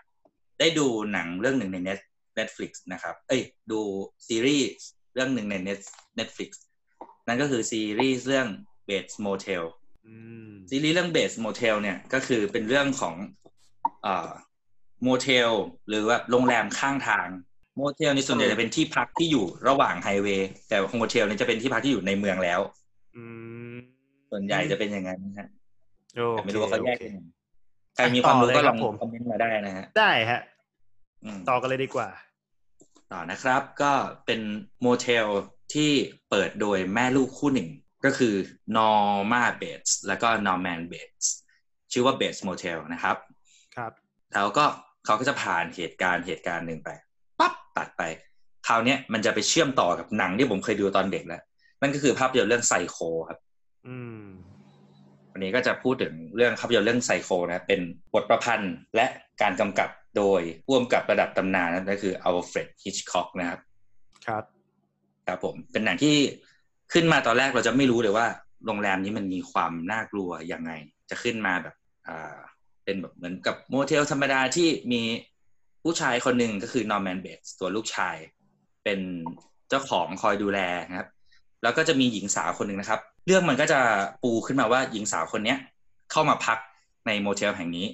[0.60, 2.00] ได้ดูหนังเรื่องหนึ่งใน Net
[2.38, 3.80] Netflix นะครับ เอ้ย ดู
[4.28, 4.68] ซีรีส์
[5.14, 5.80] เรื่องหนึ่งใน Net
[6.18, 6.50] Netflix
[7.26, 8.48] นั่นก็คือซีรีส์เรื่อง
[8.88, 9.62] Bates Motel
[10.06, 10.14] อื
[10.48, 13.14] มซีรีส์เรื่อง Bates Motel เนี่ยก็คือเป็นเรื่องของ
[14.02, 14.30] เอ่อ
[15.04, 15.50] โมเทล
[15.88, 17.28] หรือว่าโรงแรมข้างทาง
[17.76, 22.60] โมเทลนี่ส่วนใหญ่จะเป็นที่พักที่อยู่ระหว่างไฮเวย์แต่ hotel นี่จะเป็นที่พักที่อยู่ในเมืองแล้ว
[23.16, 23.22] อื
[23.72, 23.74] ม
[24.30, 25.48] ส่วนใหญ่จะเป็นอย่างนั้นนะฮะ
[26.16, 27.18] โอแต่เคไม่รู้ว่าเขาแยกโอเคยังไง
[27.94, 30.40] ใครมีความรู้ต่อเลยก็คลรัอบงผมคอมเมนต์มาได้นะฮะได้ฮะ
[31.24, 32.08] อืมต่อกันเลยดีกว่า
[33.12, 33.92] ต่อนะครับ ก็
[34.26, 34.40] เป็น
[34.82, 35.26] โมเทล
[35.74, 35.90] ที่
[36.30, 37.68] เปิดโดยแม่ลูกคู่หนึ่ง
[38.04, 38.34] ก็คือ
[38.76, 41.22] Norma Bates แล้วก็ Norman Bates
[41.92, 43.16] ชื่อว่า Bates Motel นะครับ
[43.76, 43.92] ครับ
[44.34, 44.64] แล้วก็
[45.04, 47.09] เขาก็จะผ่านเหตุการณ์เหตุการณ์หนึ่งไปปั๊บ
[47.78, 48.02] ตัดไป
[48.66, 51.42] คราวเนี้ยมันจะไปเชื่อมต่อกับหนังที่ผมเคยดูตอนเด็กแล้ว
[51.80, 53.38] นั่นก็คือภาพยนตร์เรื่องไซโคครับ
[53.86, 54.24] อืม
[55.32, 57.80] วันนี้ก็จะพูดถึงเรื่องภาพยนตร์เรื่องไซโคนะ เป็น
[58.14, 59.06] บทประพันธ์และ
[59.42, 63.60] การกำกับโดยร่วมกับระดับตำนานนั่นก็คือ Alfred Hitchcock นะครับ
[64.26, 64.44] ครับ
[65.26, 66.16] ครับผม เป็นหนังที่
[66.92, 68.26] ขึ้นมาตอนแรกเราจะไม่รู้เลยว่า
[68.66, 70.72] โรงแรมนี้มันมีความน่ากลัวยังไง
[71.10, 71.74] จะขึ้นมาแบบ
[72.08, 72.36] อ่า
[72.84, 75.02] เป็นแบบเหมือนกับโมเทลธรรมดาที่มี
[75.82, 78.16] ผู้ชายคนหนึ่งก็คือ Norman Bates ตัวลูกชาย
[78.84, 79.00] เป็น
[79.68, 81.08] เจ้าของคอยดูแลนะครับ
[81.62, 83.80] แล้วก็จะมีหญิงสาวคนหนึ่งนะครับ เรื่องมันก็จะ
[84.22, 85.58] ปูขึ้นมาว่าหญิงสาวคนเนี้ย
[86.10, 86.58] เข้ามาพัก
[87.06, 87.86] ในโมเทลแห่งนี้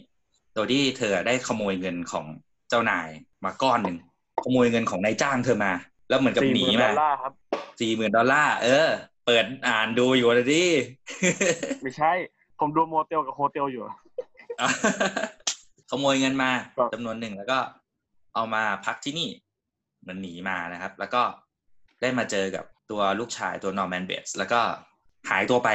[0.54, 2.26] โดยที่เธอได้ขโมยเงินของ
[2.68, 3.08] เจ้านาย
[3.44, 3.96] มาก้อนหนึ่ง
[4.44, 5.72] ขโมยเงินของนายจ้างเธอมา
[6.08, 7.32] แล้วเหมือนกับสี่หหนีมื่นดมาอลลาร์ครับ
[7.80, 8.88] สี่หมื่นดอลลาร์เออ
[9.26, 10.64] เปิดอ่านดูอยู่นะดิ
[11.82, 12.12] ไม่ใช่
[12.58, 13.84] ผมดูโมเตลกับ hotel อยู่
[15.90, 17.58] ขโมยเงินมาครับจำนวนหนึ่งแล้วก็
[18.34, 19.28] เอามาพักที่นี่
[20.02, 21.22] เหมันหนีมานะครับ แล้วก็
[22.02, 24.60] ได้มาเจอกับตัวลูกชายตัวนอร์แมนเบสแล้วก็
[25.30, 25.68] หายตัวไป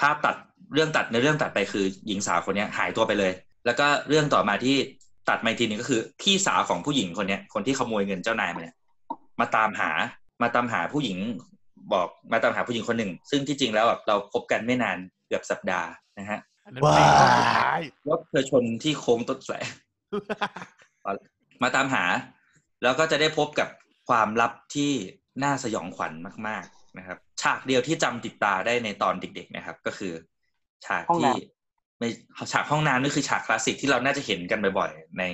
[0.00, 0.36] ภาพตัด
[0.74, 3.32] เรื่องตัดในเรื่องตัดไปคือหญิงสาวคนเนี้ยหายตัวไปเลย
[3.66, 4.76] แล้วก็เรื่องต่อมาที่
[5.28, 8.76] ตัดมาอีกทีหนึงก็คือ พี่สาวของผู้หญิงคนเนี้ยคนที่ขโมยเงินเจ้านายมาเนี่ย
[9.40, 9.90] มาตามหา
[10.42, 11.18] มาตามหาผู้หญิง
[11.92, 19.54] บอกมาตามหาผู้หญิงคนหนึ่ง ซึ่งที่จริงแล้วแบบเราพบกันไม่นานเกือบสัปดาห์นะฮะ อันนั้นเป็นข้อสุดท้ายรถเธอชนที่โค้งต้นแสล
[21.62, 22.04] มาตามหา
[22.82, 23.68] แล้วก็จะได้พบกับ
[24.08, 24.92] ความลับที่
[25.42, 26.12] น่าสยองขวัญ
[26.48, 30.12] มาก ๆนะครับ ฉากเดียวที่จำติดตาได้ในตอนเด็ก ๆนะครับ ก็คือ
[30.86, 31.36] ฉากห้องที่น้
[31.98, 32.08] ไม่
[32.52, 35.24] ฉากห้องน้ำนี่คือฉากคลาสสิกที่เราน่าจะเห็นกันบ่อยๆใน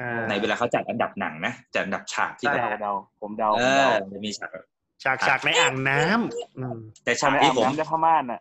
[0.00, 4.64] อ่าในเวลาเขาจัดอันดับหนังนะจัดอันดับฉากที่เดาแบบเดาผมเดาเอผมอเดาจะมีฉากแบบ
[5.04, 8.40] ฉากฉากในอ่างน้ำอืมแต่ฉาฉากกในที่อาบผมน้ำได้ผ้าม่านอะ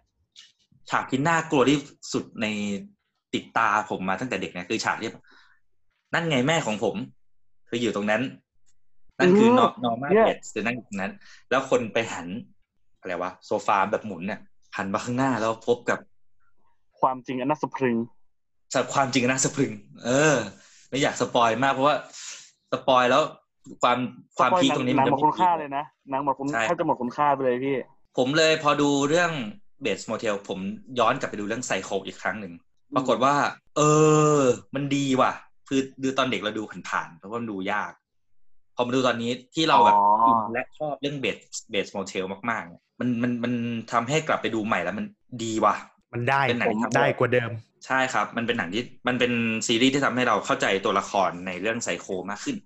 [0.90, 1.78] ฉากที่น่ากลัวที่
[2.14, 2.46] สุดใน
[3.34, 5.12] ติดตาผมมาตั้งแต่เด็กเนี่ยคือฉากที่
[6.14, 6.96] นั่นไงแม่ของผม
[7.70, 8.22] คืออยู่ตรงนั้น
[9.20, 11.12] นั่นคืออืมนอร์มาเนี่ยเบตส์คือนั่งอยู่ตรงนั้น
[11.50, 12.28] แล้วคนไปหัน
[13.00, 14.40] อะไรวะโซฟาแบบหมุนเนี่ย
[14.78, 16.00] หันมาข้างหน้าแล้วพบกับ
[17.02, 17.98] ความจริงอันน่าสะพรึง
[18.74, 19.72] สับความจริงน่าสะพรึง
[20.06, 20.36] เออ
[20.90, 21.98] ไม่อยาก spoil มากเพราะว่า
[22.72, 23.24] spoil แล้ว
[23.82, 23.98] ความ
[24.38, 27.78] ความ peak ตรงนี้มันันงจะหมดไม่คุณค่า peak เลยนะหนังหมดคุณใช่แทบจะหมดคุณค่าไปเลยพี่
[28.18, 29.32] ผมเลยพอดูเรื่อง
[29.84, 30.60] Bates Motel ผม
[31.00, 32.54] ย้อนกลับไปดูเรื่องไซโคอีกครั้งหนึ่ง
[32.96, 33.36] ปรากฏว่า
[33.78, 33.82] เอ
[34.38, 34.42] อ
[34.76, 35.32] มันดีว่ะ
[35.68, 37.92] คือดูตอนเด็กเราดูผ่านๆเพราะว่ามันดูยาก
[38.76, 41.38] พอมาดูตอนนี้ที่เราแบบอ๋ออิอินและชอบเรื่อง Bates
[41.72, 43.54] Bates Motel มากๆเนี่ยมันมันมัน
[43.92, 45.06] ทำให้กลับไปดูใหม่แล้วมัน
[45.44, 45.76] ดีว่ะ
[46.14, 47.52] มันได้เป็นหนังผมที่ทำได้กว่าเดิม
[47.86, 49.32] ใช่ครับ มันเป็นหนังที่มันเป็น
[49.68, 52.58] ซีรีส์ที่ทำให้เราเข้าใจตัวละครในเรื่องไซโคมากขึ้น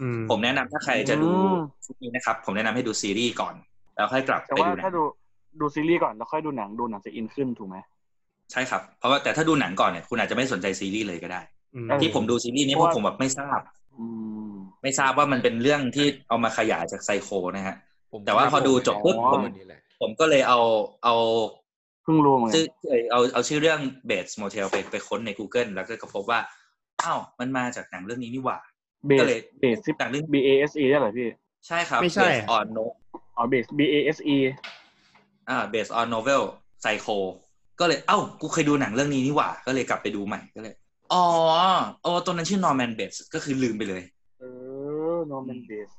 [0.00, 3.54] อืมผมแนะนำถ้าใครจะดูอืมชุดนี้นะครับ ผมแนะนำให้ดูซีรีส์ก่อน
[3.94, 4.92] แล้วค่อยกลับแต่ไปว่าดูหนัถ้าง
[5.60, 7.76] ดูดูซีรีส์ก่อนแล้วค่อยดูหนังดูหนังจะอินขึ้นถูกไหม
[8.52, 11.40] ใช่ครับ เพราะว่าแต่ถ้าดูหนังก่อนเนี่ยคุณอาจจะไม่สนใจซีรีส์เลยก็ได้
[11.74, 13.60] อืมเออที่ผมดูซีรีส์นี้เพราะผมแบบไม่ทราบ
[13.98, 14.04] อื
[14.50, 17.76] มไม่ทราบว่ามันเป็นเรื่องที่เอามาขยายจากไซโคนะฮะ
[18.12, 20.60] ผผมแต่ว่าพอดูจบปุ๊บอ๋อผมวันนี้แหละผมก็เลยเอา
[21.04, 21.14] เอา
[22.04, 26.40] เพิ่งรู้เหมือนกัชื่อนเอ่อเอาเอาชื่อเรื่อง Bates Motel ไปไปค้นใน Google แล้วก็พบว่า
[27.02, 28.58] อ้าวมันมาจากหนังเรื่องนี้นี่หว่า
[29.06, 31.28] เบก็สเลยเบสที่หนังเรื่อง B A S E ได้เหรอพี่
[31.66, 32.84] ใช่ครับไม่ใช่ Based on no
[33.36, 34.36] อ๋อเบส B A S E
[35.48, 36.42] อ่า based on novel
[36.82, 37.18] Psycho
[37.80, 40.74] ก็เลยเอ้า กูเคยดูหนังเรื่องนี้นี่หว่า ก็เลยกลับไปดูใหม่ก็เลย
[41.12, 41.24] อ๋อ
[42.02, 44.02] โอ้ตัวนั้นชื่อ Norman Bates ก็คือลืมไปเลย
[44.40, 44.44] เอ
[45.14, 45.94] อ Norman Bates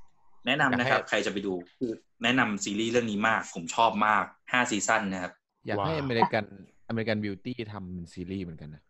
[0.45, 1.91] แนะนำนะครับ ใครจะไปดูคือ
[2.23, 5.33] แนะนำซีรีส์เรื่องนี้มาก ผมชอบมากห้าซีซั่นนะครับ
[5.65, 6.45] อยากให้ว้าวอเมริกัน
[6.87, 8.81] อเมริกันบิวตี้ทำเป็นซีรีส์เหมือนกันนะ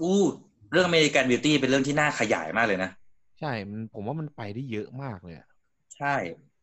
[0.00, 0.22] อู้
[0.72, 2.90] เรื่อง American Beauty เป็นเรื่องที่น่าขยายมากเลยนะ
[3.40, 5.46] ใช่มันผมว่ามันไปได้เยอะมากเลยอะ
[5.96, 6.14] ใช่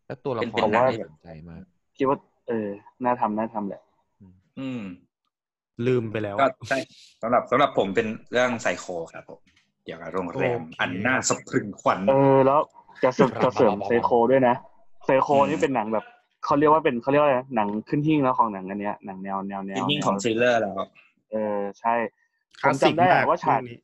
[0.06, 1.64] แล้วตัวละคเป็นรเป็นหนังน่าสนใจมาก
[1.98, 2.68] คิดว่า เออ
[3.04, 3.82] น่าทำน่าทำแหละ
[4.60, 4.82] อืม
[5.88, 6.78] ลืมไปแล้วก็ใช่
[7.22, 9.40] สำหรับสำหรับผมเป็นเรื่องไซโคครับผม
[9.84, 12.60] เกี่ยวกับโรงแรมโอเคอันน่าสะพรึงขวัญเออ แล้ว
[13.04, 14.56] จะเสริมจะเสริมไซโคด้วยนะ
[15.06, 16.06] ไซโคอืมนี่เป็นหนังแบบ
[16.46, 20.74] เขาเรียกว่าเป็นเขาเรียกว่าอะไรนะหนังขึ้นหิ้งแล้วของหนังอันเนี้ยหนังแนวแนวแนเป็นวยิ่งของทริลเลอร์แล้ว
[21.32, 21.94] เออใช่
[22.62, 23.80] คผลาสมสิกจำได้มากอะว่าฉากเรื่องนี้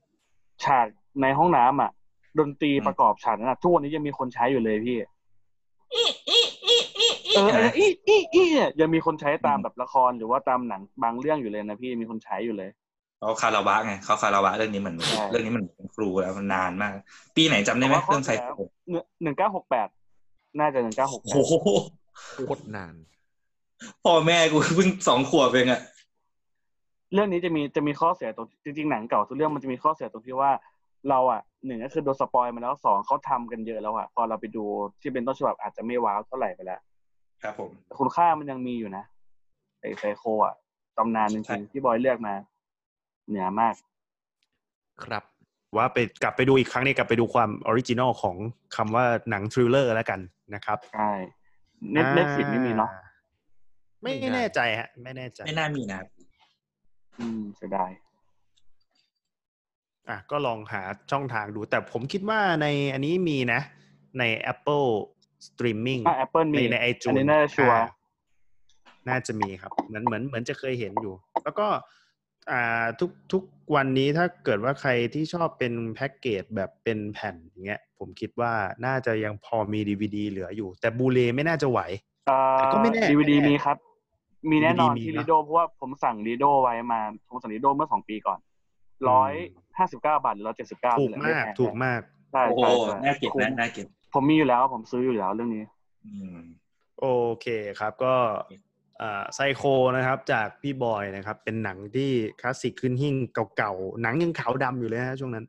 [0.65, 0.85] ฉาก
[1.21, 1.91] ในห้องน้ำอะ
[2.39, 4.97] ดนตรีอืมประกอบฉากนั้นอะทุกวันนี้ยังมีคนใช้อยู่เลยพี่
[7.35, 12.69] เออใช่ไหมอีอีอีเนี่ยยังมีคนใช้ตามแบบละครหรือว่าตามหนังบางเรื่องอยู่เลยนะพี่มีคนใช้อยู่เลย
[13.19, 16.93] เขาคาราวะไงเขาคาราวะเรื่องนี้เหมือนใช่เรื่องนี้มันเป็นครูแล้วมันนานมาก
[17.35, 18.59] ปีไหนจำได้ไหมแต่ว่าเรื่องไซโค
[19.23, 19.87] หนึ่งเก้าหกแปด
[20.59, 21.53] น่าจะหนึ่งเก้าหกแปโอ้ดโห
[22.47, 22.93] โคตรนาน
[24.03, 25.81] พ่อแม่กูเพิ่งสองขวบเองอะ
[27.13, 30.51] เรื่องนี้จะมีจะมีข้อเสียตรงจริง ๆ หนังเก่าทุกเรื่องมันจะมีข้อเสียตรงที่ว่า
[31.09, 34.63] เราอะหนึ่งก็คือโดนสปอยมาแล้วสองเขาทำกันเยอะแล้วอะพอเราไปดู
[35.01, 36.81] ที่เป็นต้นฉบับอาจจะไม่ว้าวเท่าไหร่ไปแล้ว
[37.43, 39.03] ครับผมแต่คุณค่ามันยังมีอยู่นะ
[39.81, 40.53] ไอไซโคอะ
[40.97, 42.33] ตำนานจใช่ริงๆที่บอยเลือกมา
[43.27, 43.75] เหนือมาก
[45.03, 45.23] ครับ
[45.77, 48.35] ว่าไปกลับไปดูอีกครั้งนี้กลับไปดูความ original ของ
[48.75, 50.19] คำว่าหนัง thriller แล้วกัน
[50.55, 51.09] นะครับใช่
[51.91, 52.91] Net Netflix ไม่มีเนาะ
[54.01, 56.09] ไม่ไม่น่าแน่ใจฮะ ไม่แน่ใจ ไม่น่ามีนะครับ
[57.19, 57.91] อืมเสียดาย
[60.09, 63.61] อะก็ลองหาช่องทางดู แต่ผมคิดว่าในอันนี้มีนะ
[64.19, 64.23] ใน
[64.53, 64.87] Apple
[65.47, 67.79] Streaming อะแอปเปิลในมีใน iTunes อันนี้น่าจะชัวร์
[69.09, 71.67] น่าจะมีครับเหมือนเหมือนเหมือนจะเคยเห็นอยู่ แล้วก็
[72.51, 73.43] อ่าทุกทุก
[73.75, 78.53] วันนี้ถ้าเกิดว่าใครที่ชอบเป็นแพ็กเกจแบบเป็นแผ่นอย่างเงี้ย ผมคิดว่า
[78.85, 81.79] น่าจะยังพอมีดีวดีเหลืออยู่ แต่บูเลไม่น่าจะไหว
[82.29, 83.77] อ่าแต่ก็ไม่แน่ดีวดีไม่แน่มีครับ
[84.51, 86.99] มีแน่นอน DVD มีที่เนอะลีโดเพราะว่าผมสั่งลีโดไว้มา
[87.29, 88.39] ผมสั่งลีโดเมื่อสองปีก่อน
[89.09, 89.33] ร้อย
[89.77, 92.01] ห้าสิบเก้าบาทหรือร้อยเจ็ดสิบเก้าถูกมาก ถูกมาก
[92.31, 95.65] ใช่โอ้โหใช่ใช่น่าเก็บคุ้มนะน่าเก็บ ผมมีอยู่แล้ว ผมซื้ออยู่แล้วเรื่องนี้
[96.05, 96.39] อืม
[96.99, 97.07] โอ
[97.41, 97.47] เค
[97.79, 98.15] ครับก็
[99.33, 99.63] ไซโค
[99.97, 103.15] นะครับ จากพี่บอยนะครับ เป็นหนังที่คลาสสิกขึ้นหิ้ง
[103.57, 105.45] เก่าๆ หนังยังขาวดำอยู่เลยนะช่วงนั้น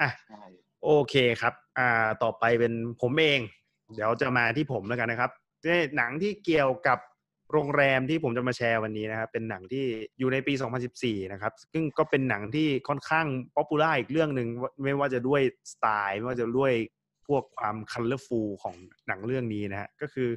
[0.00, 0.44] อะใช่
[0.84, 1.88] โอเคครับ อ่า
[2.22, 3.40] ต่อไปเป็นผมเอง
[3.94, 5.30] เดี๋ยวจะมาที่ผมแล้วกันนะครับ
[5.64, 6.98] นี่หนังที่เกี่ยวกับ
[7.52, 9.84] โรงแรมที่ผมจะมาแชร์วันนี้นะครับ เป็นหนังที่
[10.18, 10.52] อยู่ในปี
[10.92, 13.26] 2014 นะครับ ซึ่งก็เป็นหนังที่ค่อนข้าง
[13.56, 15.40] popular อีกเรื่องหนึ่งว่าไม่ว่าจะด้วย
[15.72, 16.72] สไตล์ ไม่ว่าจะด้วย
[17.28, 18.76] พวกความ colorful ของ
[19.08, 20.28] หนังเรื่องนี้นะฮะก็คือ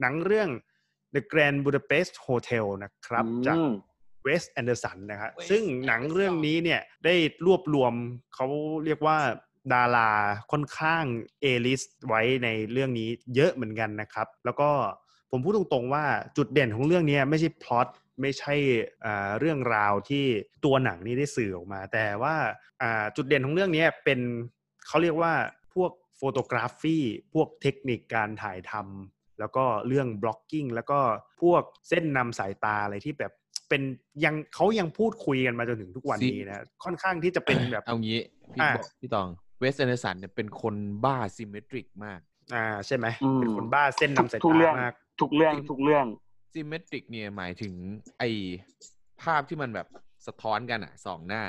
[0.00, 0.48] หนังเรื่อง
[1.14, 3.72] The Grand Budapest Hotel นะครับจากอืม
[4.24, 7.14] Wes Anderson นะครับ Wes ซึ่งหนังเรื่องนี้เนี่ยได้
[7.46, 7.92] รวบรวม
[8.34, 8.46] เขา
[8.84, 9.18] เรียกว่า
[9.74, 10.10] ดารา
[10.52, 11.04] ค่อนข้าง
[11.40, 14.70] A-list ไว้ในเรื่องนี้เยอะเหมือนกันนะครับ แล้วก็
[15.30, 16.04] ผมพูดตรงๆว่า
[16.36, 17.88] จุดเด่นของเรื่องนี้ไม่ใช่พล็อต
[18.20, 18.54] ไม่ใช่
[19.04, 20.24] อ่าเรื่องราวที่
[20.64, 22.34] ตัวหนังนี้ได้สื่อออกมา แต่ว่า
[22.82, 24.20] อ่าจุดเด่นของเรื่องนี้เป็น
[24.86, 25.63] เขาเรียกว่าพวก
[26.24, 26.96] photography
[27.34, 30.98] พวกเทคนิคการถ่ายทำแล้วก็เรื่อง blocking แล้วก็
[31.42, 33.32] พวกเส้นนำสายตาอะไรที่แบบ
[33.68, 33.82] เป็น
[34.24, 38.18] ยังเขายังพูดคุยกันมาจนถึงทุกวันนี้นะค่อนข้างที่จะเป็นแบบเอางี้
[38.54, 39.28] พี่อะบอกพี่ตอง
[39.60, 42.20] Wes Anderson เนี่ยเป็นคนบ้า symmetric มาก
[42.54, 46.06] อ่าใช่ไหมอืมเป็นคนบ้าเส้นนำสายตามากทุกเรื่องทุกเรื่องทุกเรื่อง
[46.52, 47.74] symmetric เนี่ยหมายถึง
[48.18, 48.24] ไอ
[49.22, 49.86] ภาพที่มันแบบ
[50.26, 51.44] สะท้อนกันอะสองหน้า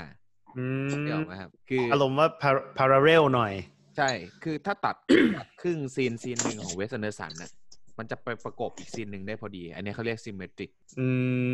[0.58, 0.66] อื
[1.06, 3.54] เดี๋ยวมไหมครับคือออารมณ์ว่า par- parallel หน่อย
[3.98, 4.10] ใช่
[4.44, 4.96] คือถ้าตัด
[5.38, 7.52] ตัด ครึ่งซีนซีนหนึ่งของเวสแอนเดอร์สันน่ะ
[7.98, 11.06] มันจะไปประกบอีกซีนหนึ่งได้พอดี อันนี้เขาเรียกซิมเมตริก อื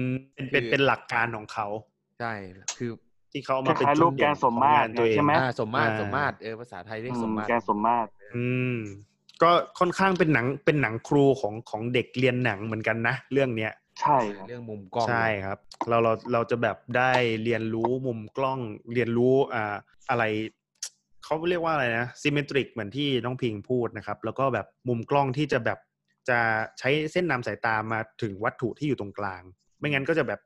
[0.06, 1.68] ม เป็นเป็นคือเป็นหลักการของเขา
[2.20, 2.34] ใช่
[2.78, 2.92] คือ
[3.32, 8.78] ที่เขาเอาคมาเป็นล้ายๆจุรูดปเด่แกนนขสองมมาตงารนตัวเองใช่ไหมอ่าสมมาตรอ่าสมมาตรเออภาษาไทยเรียกสมมาตรแกนสมมาตรอืม
[9.42, 15.58] ก็ค่อนข้างเป็นหนังเป็นหนังครูของของเด็กเรียนหนังเหมือนกันนะเรื่องเนี้ยใช่ครับเรื่องมุมกล้องใช่ครับ
[15.90, 17.12] เราเราเราจะแบบได้
[17.44, 18.60] เรียนรู้มุมกล้อง
[18.94, 19.76] เรียนรู้อ่า
[20.10, 20.24] อะไร
[21.24, 25.80] เขาเรียกว่าอะไรนะ symmetric เหมือนที่น้องพิงพูดนะครับ แล้วก็แบบมุมกล้องที่จะแบบ
[26.30, 26.40] จะ
[26.80, 29.42] ใช้เส้นนำสายตามาถึงวัตถุที่อยู่ตรงกลาง
[29.80, 30.40] ไม่งั้นก็จะแบบ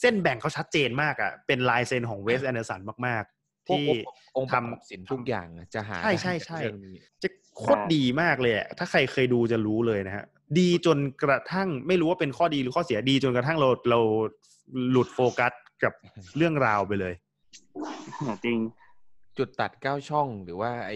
[0.00, 3.86] เส้นแบ่งเขาชัดเจนมากอะ่ะ เป็นลายเซ็นของ Wes Anderson มากๆพวกที่
[4.36, 10.24] องค์ประกอบทำศิลป์ทุกอย่างอะจะหาใช่ได้ใช่ใช่จากเรื่องนี้จะโคตรดีมากเลยอะถ้าใครเคยดูจะรู้เลยนะฮะ
[10.58, 14.00] ดีจนกระทั่งไม่รู้ว่าเป็นข้อดีหรือข้อเสียดีจนกระทั่งเราเรา
[14.90, 15.52] หลุดโฟกัส
[15.84, 15.92] กับ
[16.36, 17.14] เรื่องราวไปเลย
[18.44, 18.58] จริง
[19.38, 20.92] จุดตัดเก้าช่องหรือว่าไอ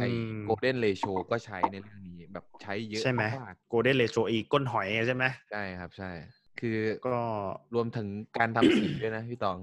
[0.00, 6.10] ไออืมโกลเด้นเรโชก็ใช้ในเรื่องนี้แบบใช้เยอะใช่ไหมมากโกลเด้นเลโชอีก้นหอยใช่ไหมใช่ครับใช่
[6.60, 7.16] คือก็
[7.74, 9.58] รวมถึงการทำสีด้วยนะพี่ตอง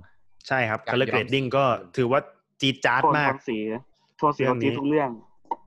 [0.47, 1.63] ใช่ครับการ color ย้อม grading สีก็
[1.97, 2.19] ถือว่า
[2.61, 3.57] จีดจาร์ดโทนมากโทนสี
[4.17, 5.09] โทนสีเรื่ขอองงนี้จีทุกเรื่อง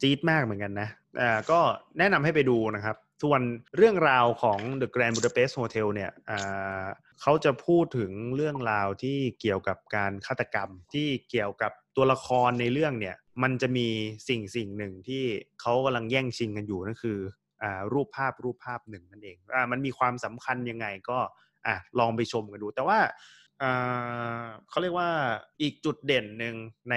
[0.03, 0.89] จี๊ดมากเหมือนกันนะ
[1.21, 1.61] อ่าก็
[1.99, 3.41] แนะนำให้ไปดูนะครับ ส่วน
[3.77, 6.11] เรื่องราวของ The Grand Budapest Hotel เนี่ย
[7.23, 13.89] เขาจะพูดถึงเรื่องราวที่เกี่ยวกับการฆาตกรรมที่เกี่ยวกับตัวละครในเรื่องเนี่ย มันจะมี
[14.29, 15.25] สิ่งสิ่งหนึ่งที่
[15.61, 17.19] เขากำลังแย่งชิงกันอยู่นั่นคือ
[17.63, 21.19] อรูปภาพรูปภาพหนึ่งนั่นเองอมันมีความสำคัญยังไงก็
[21.67, 22.99] อลองไปชมกันดู แต่ว่า
[24.71, 25.11] เขาเรียกว่า
[25.63, 26.55] อีกจุดเด่นหนึ่ง
[26.91, 26.97] ใน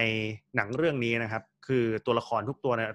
[0.56, 2.92] หนังเรื่องนี้นะครับ คือตัวละครทุกตัวเนี่ย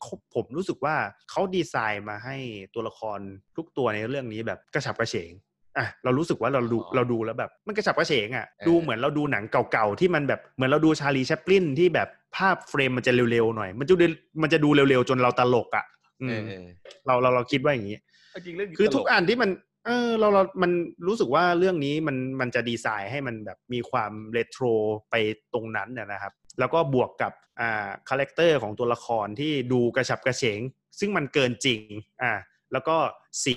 [0.00, 0.96] เขาผมรู้สึกว่า
[1.30, 2.36] เขาดีไซน์มาให้
[2.74, 3.18] ตัวละคร
[3.56, 5.32] ทุกตัวในเรื่องนี้แบบกระฉับกระเฉง
[5.78, 14.06] อะเรารู้สึกว่าเราดูอ๋อเราดูแล้วแบบมันกระฉับกระเฉงอะเออดูเหมือนเราดูหนังเก่าๆที่มันแบบเหมือนเราดูชาลีแชปลินที่แบบภาพเฟรมมันจะเร็วๆหน่อย มันจะดู
[14.42, 15.84] มันจะดูเร็วๆจนเราตลกอะ
[16.22, 16.66] อืเอมอเออ
[17.06, 17.98] เราเราเราคิดว่าอย่างนี้
[18.46, 19.50] จริงเรื่องนี้คือตลทุกอันที่มัน
[19.86, 20.70] เออเราเรา มัน
[21.06, 24.64] รู้สึกว่าเรื่องนี้มันมันจะดีไซน์ให้มันแบบมีความเรโทร
[25.10, 25.14] ไป
[25.52, 30.60] ตรงนั้นนะนะครับ แล้วก็บวกกับอ่า character ของตัวละครที่ดูกระฉับกระเฉง
[30.98, 31.80] ซึ่งมันเกินจริง
[32.22, 32.32] อ่า
[32.72, 32.96] แล้วก็
[33.44, 33.56] สี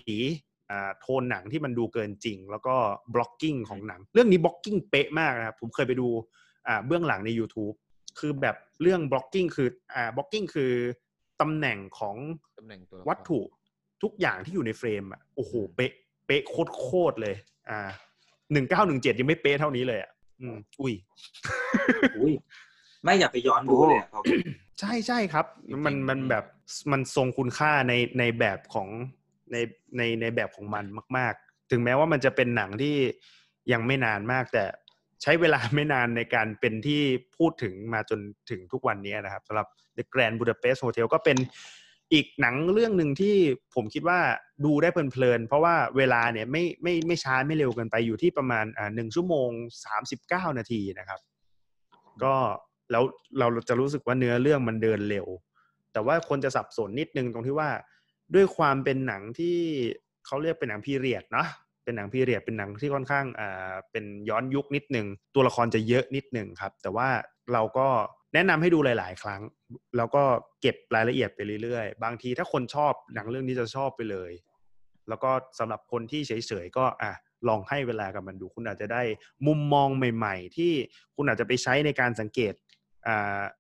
[0.70, 2.76] อ่าโทนหนังที่มันดูเกินจริง แล้วก็
[3.14, 6.08] blocking ของหนัง เรื่องนี้ blocking เป๊ะมากนะครับ ผมเคยไปดู
[6.68, 7.76] อ่าเบื้องหลังใน YouTube
[8.20, 10.72] คือแบบเรื่อง blocking คืออ่า blocking คือ
[11.42, 12.16] ตำแหน่งของ
[12.60, 13.40] ตำแหน่งตัวละครวัตถุ
[14.04, 15.94] ทุกอย่างที่อยู่ในเฟรมอะโอ้โหเป๊ะ
[16.26, 17.36] เป๊ะโคตรโคตรเลย
[17.70, 17.80] อ่า
[18.54, 20.94] หนึ่งเก้าหนึ่งเจ็ดยังไม่เป๊ะเท่านี้เลยอะอืมอุ้ย
[22.18, 22.34] อุ้ย
[23.04, 24.24] ไม่อยากไปย้อนดูเลยอะครับ
[24.80, 25.46] ใช่ใช่ครับ
[25.86, 26.46] มันจริงๆมันแบบ
[26.92, 28.88] มันทรงคุณค่าในในแบบของ
[29.52, 29.58] ใน
[29.98, 30.86] ในในแบบของมัน
[31.18, 32.96] มาก ๆ ถึงแม้ว่ามันจะเป็นหนังที่
[33.72, 34.64] ยังไม่นานมากแต่
[35.22, 37.02] ใช้เวลาไม่นานในการเป็นที่
[37.38, 41.38] พูดถึงมาจนถึงทุกวันนี้นะครับสำหรับ The Grand Budapest Hotel ก็เป็น
[42.14, 43.36] อีกหนังเรื่องหนึ่งที่
[43.76, 44.20] ผมคิดว่า
[44.66, 49.50] ดูได้เพลินๆเพราะว่าเวลาเนี่ยไม่ไม่ไม่ช้าไม่เร็วเกินไปอยู่ที่ประมาณอ่าหนึ่งชั่วโมง
[49.86, 51.20] สามสิบเก้านาทีนะครับ
[52.24, 52.36] ก็
[52.92, 53.04] แล้ว
[53.40, 55.28] เราจะรู้สึกว่าเนื้อเรื่องมันเดินเร็ว
[55.94, 57.70] แต่ว่าคนจะสับสนนิดนึงตรงที่ว่า
[58.36, 59.58] ด้วยความเป็นหนังที่
[60.26, 61.48] เขาเรียกเป็นหนังพีเรียดเนาะ
[61.84, 67.10] เป็นหนังพีเรียดเป็นหนังที่ค่อนข้างอ่าเป็นย้อนยุคนิดนึงตัวละครจะเยอะนิดนึงครับ แต่ว่า
[67.54, 67.88] เราก็
[68.34, 69.42] แนะนำให้ดูหลาย ๆ ครั้ง
[69.98, 70.24] แล้วก็
[70.62, 74.32] เก็บรายละเอียดไปเรื่อย ๆ บางทีถ้าคนชอบหนังเรื่องนี้จะชอบไปเลย
[75.10, 77.12] แล้วก็สำหรับคนที่เฉย ๆ ก็อะ
[77.48, 79.02] ลองให้เวลากับมันดู คุณอาจจะได้
[79.48, 80.72] มุมมองใหม่ ๆ ที่
[81.16, 82.54] คุณอาจจะไปใช้ในการสังเกต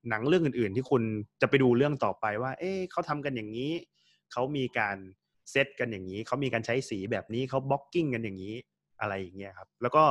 [0.09, 1.03] หนังเรื่องอื่น ๆ ที่คุณ
[1.41, 3.71] จะไปดูเรื่องต่อไปว่า เอ๊ะเขาทำกันอย่างนี้
[4.31, 4.97] เขามีการ
[5.51, 8.55] เซตกันอย่างนี้ เขามีการใช้สีแบบนี้เขาบล็อกกิ้งกันอย่างนี้
[9.01, 10.03] อะไรอย่างเงี้ยครับ แล้วก็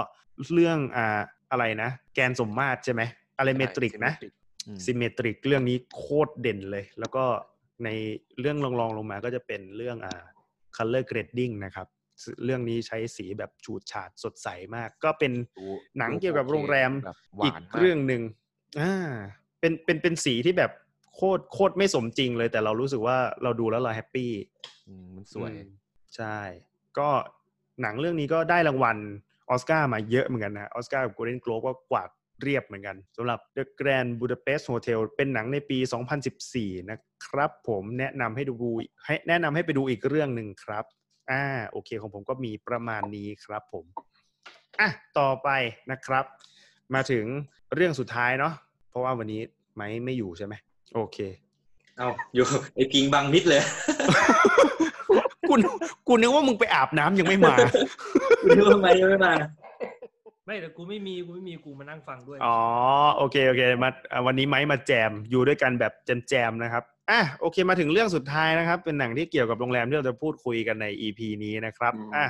[0.52, 1.20] เรื่องอ่า
[1.50, 3.02] อะไรนะ แกนสมมาตรใช่ไหม
[3.38, 4.12] อะไรเมตริกนะ
[4.84, 7.24] ซิมเมตริกเรื่องนี้โคตรเด่นเลย แล้วก็
[7.84, 7.88] ใน
[8.40, 10.22] เรื่องรองๆลงมาก็จะเป็นเรื่องอ่า
[10.76, 11.88] color grading นะครับ
[12.22, 15.66] ซึ่งเรื่องนี้ใช้สีแบบฉูดฉาดสดใสมาก ก็เป็นดู
[15.98, 18.22] หนังดูเกี่ยวกับโอเคโรงแรมแบบหวานอีกมากเรื่องหนึ่ง
[18.80, 19.10] อ่า
[19.60, 20.72] เป็นเป็นเป็นสีที่แบบ
[21.14, 24.32] โคตรโคตรไม่สมจริงเลย แต่เรารู้สึกว่าเราดูแล้วเราแฮปปี้
[24.88, 25.70] อืมมันสวยอืม
[26.16, 26.38] ใช่
[26.98, 27.08] ก็
[27.82, 28.96] หนังเรื่องนี้ก็ได้รางวัล
[29.50, 32.08] ออสการ์มาเยอะเหมือนกันนะออสการ์กับ Golden Globe ก็กวาด
[32.42, 35.78] เรียบเหมือนกันสำหรับ The Grand Budapest Hotel เป็นหนังในปี
[36.34, 38.70] 2014 นะครับ ผมแนะนำให้ดู
[39.04, 40.84] ให้แนะนำให้ไปดูอีกเรื่องหนึ่งครับ
[41.30, 43.84] อ่าโอเคของผมก็มีประมาณนี้ครับผม
[44.80, 45.48] อะต่อไป
[45.90, 46.24] นะครับ
[46.94, 47.24] มาถึง
[47.74, 48.52] เรื่องสุดท้ายเนาะ
[48.90, 49.40] เพราะว่าวันนี้
[49.74, 50.54] ไม้ไม่อยู่ใช่ไหม
[50.94, 51.18] โอเค
[51.98, 53.62] เอาอยู่ไอพิงบังมิดเลย
[55.48, 55.72] กูนึก
[56.08, 57.54] กูนึกว่ามึงไปอาบน้ำยังไม่มา
[58.42, 59.32] คุณรู้ทำไมยังไม่มา
[60.46, 62.58] ไม่แต่กูไม่มีกูไม่มีกูมานั่งฟังด้วย อ๋อ
[63.16, 65.92] โอเคโอเคมาอะวันนี้ไม้มาแจมอยู่ด้วยกันแบบ
[66.28, 72.26] แจมๆนะครับอะโอเคมาถึงเรื่องสุดท้ายนะครับ เป็นหนังที่เกี่ยวกับโรงแรมที่เราจะพูดคุยกันใน EP นี้นะครับอะ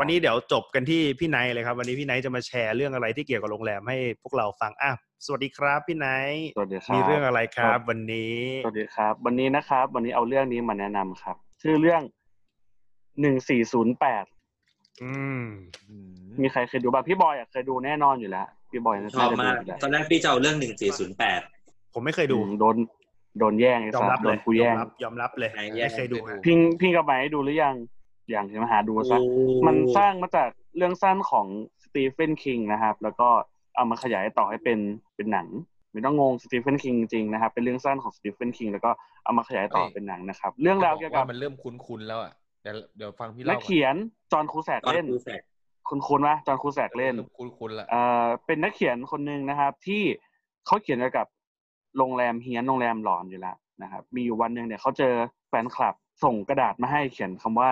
[0.00, 4.92] วันนี้เดี๋ยวจบกันที่พี่ไนท์เลยครับ วันนี้พี่ไนท์จะมาแชร์เรื่องอะไรที่เกี่ยวกับโรงแรมให้พวกเราฟังอะ
[5.24, 12.02] สวัสดีครับพี่ไนท์สวัสดีครับมีเรื่องอะไรครับ วันนี้สวัสดีครับ วันนี้นะครับ วันนี้เอาเรื่องนี้มาแนะนำครับ ชื่อเรื่อง
[13.20, 14.24] หนึ่งสี่ศูนย์แปด
[15.02, 15.44] อืม
[15.88, 16.10] อืม
[16.42, 21.40] มีใครเคยดูบ้างพี่บอยอะเคยดูแน่นอนอยู่แล้ว พี่บอยน่าชอบจะดูมาก อยู่แล้วตอนแรกพี่จะเอาเรื่องหนึ่งสี่ศูนย์แปด
[21.94, 22.76] ผมไม่เคยดูอืมโดน
[23.38, 27.74] โดนแย่งไอ้ยอมสัรัตบว์โดเลยนกูยอแย่มงรับยอมรับเลยไหนแย่ง ไม่เคยดูฮะพิงพิงกับไหมดูหรือยัง
[28.30, 29.18] อย่างที่มาหาดูซะ
[29.66, 31.46] มันสร้างมาจากเรื่องสั้นของ
[31.84, 33.28] สตีเฟนคิงนะครับ แล้วก็
[33.76, 34.78] เอามาขยายต่อให้เป็น
[35.16, 35.46] เป็นหนัง
[35.92, 38.90] ไม่ต้องงงสตีเฟนคิงจริงๆนะครับ เป็นเรื่องสั้นของสตีเฟนคิงแล้วก็
[39.24, 42.32] เอามาขยายต่อเป็นหนังนะครับ เรื่องราวเกี่ยวกับ มันเริ่มคุ้นๆแล้วอะ
[42.62, 43.94] เดี๋ยวเดี๋ยวฟังพี่นัเล่ากก่อนเขียน
[44.32, 45.42] จอห์นครูแสกตอนเล่นครูแสก
[45.88, 50.02] คุณคุณวะจอห์นครูแสกเล่นคุณคุณละเอ่อเป็นนักเขียนคนหนึ่งนะครับ ที่
[50.66, 51.26] เขาเขียนเกี่ยวกับ
[51.96, 55.14] โรงแรมเฮียนโรงแรมหลอนอยู่แล้วนะครับ มีอยู่วันหนึ่งเนี่ยเขาเจอ
[55.48, 55.94] แฟนคลับ
[56.24, 57.70] ส่งกระดาษมาให้เขียนคำว่า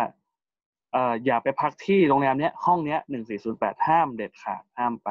[0.93, 5.09] เอ่ออย่าไปพักที่โรงแรมเนี้ยห้องเนี้ยหนึ่งสี่ศูนย์แปดห้ามเด็ดขาดห้ามไป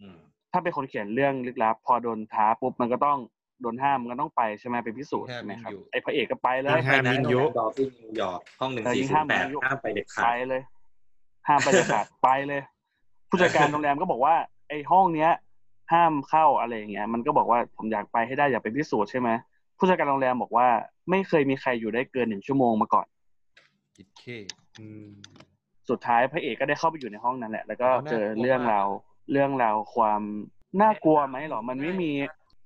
[0.00, 0.16] อืม
[0.52, 3.18] ถ้าเป็นคนเขียนเรื่องลึกลับ พอโดนท้าปุ๊บมันก็ต้อง
[3.60, 10.62] โดนห้ามมันก็ต้องไปใช่ไหมไปพิสูจน์ใช่ไหมครับไอ้พระเอกก็ไปเลยห้ามมินยุดอฟฟี่นิวยอร์กห้องหนึ่งเออสี่ยิ่งศูห้านมย์แปดมินยุห้ามไปเด็ดขาไปดเลย
[11.48, 12.62] ห้ามไปเด็ดขาดไปเลย
[13.28, 14.34] ผู้จัดการโรงแรมก็บอกว่า
[14.68, 15.30] ไอ้ห้องเนี้ย
[15.92, 19.28] ห้ามเข้าอะไรอย่างเงี้ย มันก็บอกว่าผมอยากไปให้ได้อยากไปพิสูจน์ใช่ไหม
[19.78, 20.66] ผู้จัดการโรงแรมบอกว่า
[21.10, 23.06] ไม่เคยมีใครอยู่ได้เกินหนึ่งชั่วโมงมาก่อน
[23.96, 24.22] คิดเค
[24.78, 25.08] อืม
[25.90, 28.86] สุดท้ายพระเอกก็ได้เข้าไปอยู่ในห้องนั้นแหละ แล้วก็อ๋อน่ากลัวเจอเรื่องราว
[29.32, 30.22] เรื่องราวความ
[30.82, 32.10] น่ากลัวไหมหรอ มันไม่มี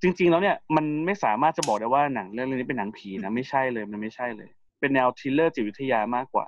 [0.03, 4.49] จริง ๆ แล้วเนี่ยมันไม่สามารถจะบอกได้ว่าหนังเรื่องนี้เป็นหนังผีนะไม่ใช่เลยมันไม่ใช่เลย
[4.81, 6.47] เป็นแนว thriller จิตวิทยามากกว่า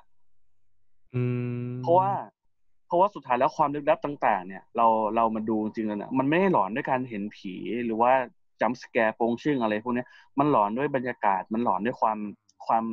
[1.14, 1.22] อื
[1.66, 2.10] มเพราะว่า
[2.86, 4.86] เพราะว่าสุดท้ายแล้วความลึกลับต่าง ๆ เนี่ย เรา
[5.16, 8.12] เรามาดูจริงๆแล้วเนี่ยมันไม่ได้หลอนด้วยการเห็นผีหรือว่า
[8.60, 10.06] จัมป์สแกร์โปงชึ่งอะไรพวกเนี้ย
[10.38, 12.18] มันหลอนด้วยบรรยากาศ มันหลอนด้วยความ
[12.66, 12.84] ความ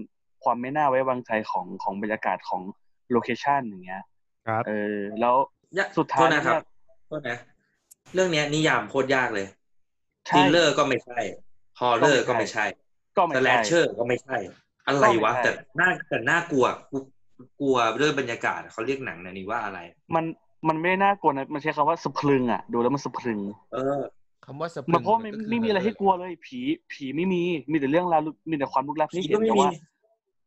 [0.44, 2.62] ความไม่น่าไว้วางใจของของบรรยากาศของ
[3.12, 4.04] โลเคชันอย่างเงี้ย
[4.48, 5.36] ครับเออแล้ว
[5.78, 6.64] ยะสุดท้ายโทษนะครับเนี่ย
[7.08, 7.38] โทษนะ
[8.14, 9.48] เรื่องเนี้ยนิยามโคตรยากเลย
[10.28, 11.20] ทใช่ริลเลอร์ก็ไม่ใช่
[11.80, 12.66] ฮอร์เรอร์ก็ก็ไม่ไม่ใช่ใช่
[13.18, 14.38] ก็ไม่สแลใช่ชเชอร์ก็ไม่ใช่
[14.88, 16.98] อะไรวะก็ไม่ใช่แต่น่าแต่น่ากลัวกู
[17.60, 19.80] กลัวด้วยบรรยากาศเขาเรียกหนังเนยนี้ว่าอะไร
[20.16, 20.26] มัน
[20.68, 23.40] มันไม่น่ากลัวนะมันใช้คำว่าสะพรึงอะ ดูแล้วมันสะพรึง
[23.74, 24.02] เออ
[24.46, 26.60] คำว่าสปริงมันเพราะไม่ก็คืไม่มีอะไรให้กลัวเลย ผี
[26.92, 29.72] ผีไม่มี มีแต่เรื่องราวลึกมีแต่ความลึกลับผีให้เห็ก็นไม่แต่มีว่า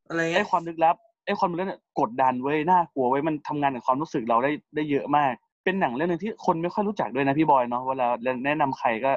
[0.09, 5.33] อะไรไอ้เงี้ยความลึกลับไอ้ความลึกลับเนี่ยกดดันเว้ยน่ากลัวเว้ยมันทำงานกับความรู้สึกเราได้ได้เยอะมาก
[5.65, 8.07] เป็นหนังเรื่องหนึงที่คนไม่ค่อยรู้จักด้วยนะพี่บอยเนาะเวลา
[8.45, 9.13] แนะนำใครก็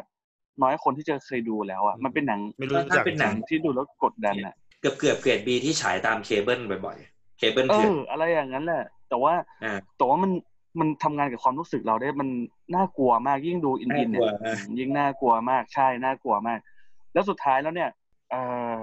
[0.61, 9.33] น้อยคนที่จะเคยดูแล้วอะมันเป็นหนังไม่รู้ถ้าจักเป็นหนังที่ดูแล้วกดดันอะเกือบเกือบเกรดบีที่ฉายตามเคเบิลบ่อยๆ เคเบิลเอเถื่อนออะไรอย่างนั้นแหละ แต่ว่า
[9.63, 10.31] อ่าแต่ว่ามัน
[10.79, 12.29] มันทำงานกับความรู้สึกเราได้มัน
[12.75, 16.59] น่ากลัวมากยิ่งดูอินอินเนี่ยน่ากลัวนะอืมยิ่งน่ากลัวมากใช่น่ากลัวมาก
[17.13, 17.89] แล้วสุดท้ายแล้วเนี่ย
[18.31, 18.35] เอ
[18.79, 18.81] อ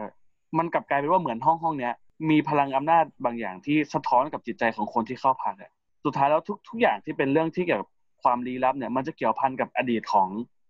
[0.59, 1.95] มันกลับกลายเป็นว่าเหมือนห้องห้องเนี้ย
[2.31, 5.71] มีพลังอำนาจบางอย่างที่สะท้อนกับจิตใจของคนที่เข้าพักอะ
[6.05, 7.89] สุดท้ายแล้วทุกทุกอย่างที่เป็นเรื่องที่เกี่ยวกับ
[8.23, 10.29] ความลี้ลับเนี่ยมันจะเกี่ยวพันกับอดีตของ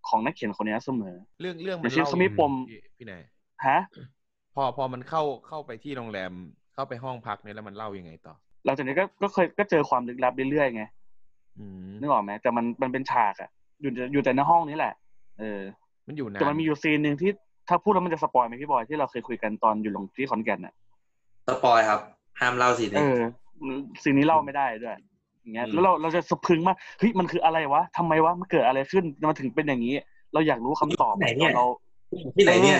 [0.08, 3.22] ของนักเขียนคนนี้เสมอ เรื่องเรื่องเดี๋มัยวนชื่อเล่าเขามีปมพี่พี่นาย
[3.66, 3.78] ฮะ
[4.54, 6.32] พอพอมันเข้าเข้าไปที่โรงแรม
[6.74, 8.34] เข้าไปห้องพักเนี่ยแล้วมันเล่ายังไงต่อ
[8.64, 10.84] หลังจากนี้ก็ก็เคยก็เจอความลึกลับเรื่อยๆไง
[11.58, 14.94] อืมนึกออกไหมแต่มันมันเป็นฉากอะอยู่แต่อยู่แต่ในห้องนี้แหละ
[15.38, 15.60] เออ
[16.06, 17.30] มันอยู่นานแต่มันมีอยู่ scene หนึ่งที่
[17.68, 20.74] ถ้าพูดแล้วมันจะ spoil ไหมพี่บอยที่เราเคยคุยกันตอนอยู่ลงที่ขอนแก่นน่ะ
[21.48, 22.00] spoil ครับ
[22.40, 23.18] ห้ามเล่าสิเออ
[24.02, 24.96] scene นี้เล่าไม่ได้ด้วย
[25.50, 29.94] อย่างเงี้ยอืมแล้วเราเราจะสะพรึงมากเฮ้ยมันคืออะไรวะทำไมวะมันเกิดอะไรขึ้นมันถึงเป็นอย่างนี้
[30.32, 31.64] เราอยากรู้คำตอบไหนเนี่ยเรา
[32.36, 32.78] ที่ไหนเนี่ย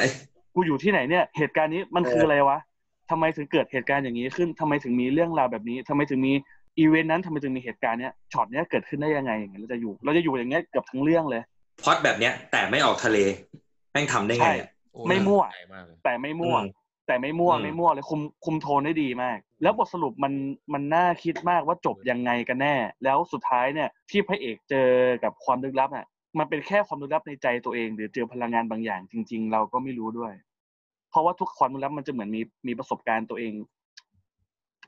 [0.54, 2.58] กูอยู่ที่ไหนเนี่ย เหตุการณ์นี้มันเออคืออะไรวะ
[3.10, 6.32] ทำไมถึงเกิดเหตุการณ์อย่างนี้ขึ้นทำไมถึงมีเรื่องราวแบบนี้ทำไมถึงมี
[6.78, 11.42] อีเวนต์นั้นทำไมถึงมีเหตุการณ์เนี้ยช็อตเนี้ยเกิดขึ้นได้ยังไงอย่างเงี้ยเราจะอยู่ เราจะอยู่อย่างเงี้ยเกือบทั้งเรื่องเลย
[11.82, 13.18] พล็อดแบบเนี้ย แต่ไม่ออกทะเล
[13.92, 16.68] แม่งทำได้ไงอะโอ้ไม่มั่วน่าสนใจมากเลยแต่ไม่มั่วอืม
[17.06, 20.32] แต่ไม่มั่วอืมไม่มั่วเลยคุมคุมโทนได้ดีมาก แล้วบทสรุปมัน
[20.72, 24.88] มันน่าคิดมากว่าจบยังไงกันแน่ แล้วสุดท้ายเนี่ยที่พระเอกเจอ
[25.24, 26.06] กับความลึกลับน่ะ
[26.38, 30.32] มันเป็นแค่ความลึกลับในใจตัวเอง หรือเจอพลังงานบางอย่างจริง ๆ เราก็ไม่รู้ด้วย
[31.10, 33.52] เพราะว่าทุกความลึกลับมันจะเหมือนมีมีประสบการณ์ตัวเอง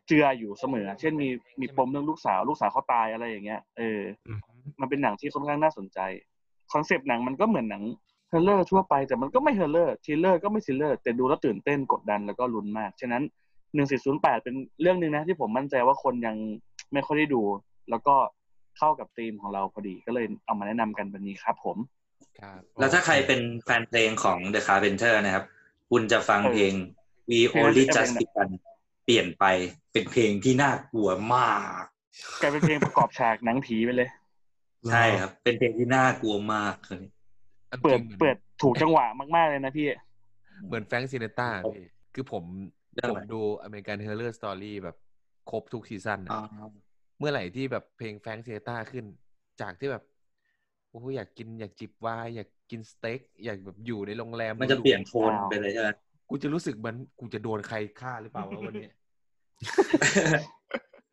[0.06, 1.28] เจืออยู่เสมอ เช่นมี
[1.60, 4.40] มีปมเรื่องลูกสาว ลูกสาวเขาตายอะไรอย่างเงี้ยเอออืม
[4.80, 5.98] มันเป็นหนังที่ค่อนข้างน่าสนใจ
[6.72, 7.82] concept หนังมันก็เหมือนหนัง
[8.28, 13.22] horror ทั่วไปแต่มันก็ไม่ horror thriller ก็ไม่ thriller แต่ดูแล้วตื่นเต้นกดดันแล้วก็ลุ้นมากฉะนั้น
[13.74, 16.36] หนึ่งสี่ศูนย์แปดเป็นเรื่องหนึ่งนะที่ผมมั่นใจว่าคนยัง
[16.92, 17.42] ไม่ค่อยได้ดู
[17.90, 18.14] แล้วก็
[18.78, 21.76] เข้ากับธีมของเราพอดีก็เลยเอามาแนะนำกันวันนี้ครับผม
[22.38, 25.44] ครับแล้วถ้าใครเป็นแฟนเพลงของ The Carpenter นะครับ
[25.90, 26.72] คุณจะฟังเออเพลง
[27.30, 28.50] We เพลง Only เพลง Just Begun
[29.04, 29.44] เปลี่ยนไป
[29.92, 31.84] เป็นเพลงที่น่ากลัวมาก
[32.40, 34.08] กลายเป็นเพลงประกอบฉากหนังผีไปเลย
[34.90, 37.04] ใช่ครับ เป็นเพลงที่น่ากลัวมากเลย
[37.70, 39.06] อันเปิดจริงหมือนเปิดถูกจังหวะ
[39.36, 39.86] มากๆเลยนะพี่
[40.66, 44.96] เหมือน Frank Sinatra พี่คือผมเรื่อง ผอะไรมดู American Horror Story แบบ
[45.50, 46.42] ครบทุก season อะอ๋อ
[47.18, 49.04] เมื่อไหร่ที่แบบเพลง Frank Sinatra ขึ้น
[49.60, 50.04] จากที่แบบ
[50.90, 55.88] โอ้โหอยากกินอยากจิบไวน์อยากกินสเต็กอยากแบบอยู่ในโรงแรมมันจะหรูๆเปลี่ยนโทนว้าวไปเลยใช่ไหม
[56.28, 58.90] กูจะรู้สึกเหมือนกูจะโดนใครฆ่าหรือเปล่าวะวันนี้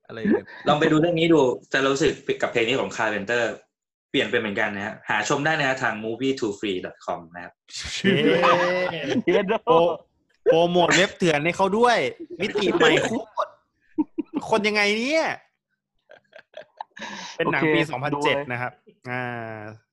[0.07, 1.39] อะไรอย่างเงี้ยลองไปดูเรื่องนี้ดู
[1.73, 2.11] จะรู้สึก
[2.41, 3.43] กับเพลงนี้ของ Carpenter
[4.11, 7.53] เปลี่ยนไปเหมือนกันนะฮะหาชมได้นะฮะทาง movie to free com นะครับ
[8.03, 8.15] เย้
[9.23, 9.53] เฮียโด
[10.51, 11.97] โปรโปรโมทเว็บเถื่อนให้เขาด้วย
[12.41, 13.25] มิติใหม่คุก
[14.49, 15.25] คนยังไงเนี่ย
[17.37, 18.71] เป็นหนังปีโอเคดูเลย2007นะครับ
[19.11, 19.25] อ่า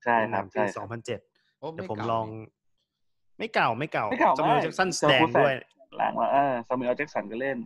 [0.05, 0.87] ใช่ครับเป็นหนังปีใช่ครับ
[1.27, 2.27] 2007โอ้เดี๋ยวไผมเก่าลอง
[3.39, 5.55] ไม่เก่าไม่เก่าไม่เก่าสมัยมากแจ็คสันแสจอห์ดนงคูแซกด้วย
[5.97, 7.59] หลังว่าเออซามูเอลแจ็คสันก็เล่น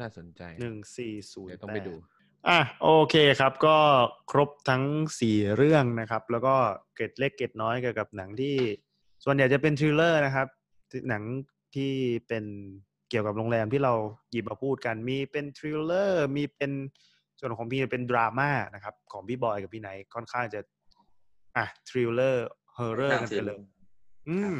[0.00, 1.94] น่าสนใจหนึ่งสี่ศูนย์เดี๋ยวต้องไปดู
[2.48, 3.76] อะโอเคครับ ก็
[4.30, 4.84] ครบทั้ง
[5.20, 6.54] สี่เรื่องนะครับ แล้วก็
[6.94, 8.56] เกร็ดเล็กเกร็ดน้อยเกี่ยวกับหนังที่
[9.24, 10.46] ส่วนใหญ่จะเป็น thriller นะครับ
[11.08, 11.22] หนัง
[11.74, 11.92] ที่
[12.28, 12.44] เป็น
[13.10, 13.94] เกี่ยวกับโรงแรมที่เรา
[14.30, 16.72] หยิบมาพูดกัน มีเป็น thriller มีเป็น
[17.40, 20.60] ส่วนของพี่เป็นดราม่านะครับ ของพี่บอยกับพี่ไนท์ค่อนข้างจะ
[21.56, 23.58] อะ thriller horror กันไปเลย
[24.28, 24.56] อืม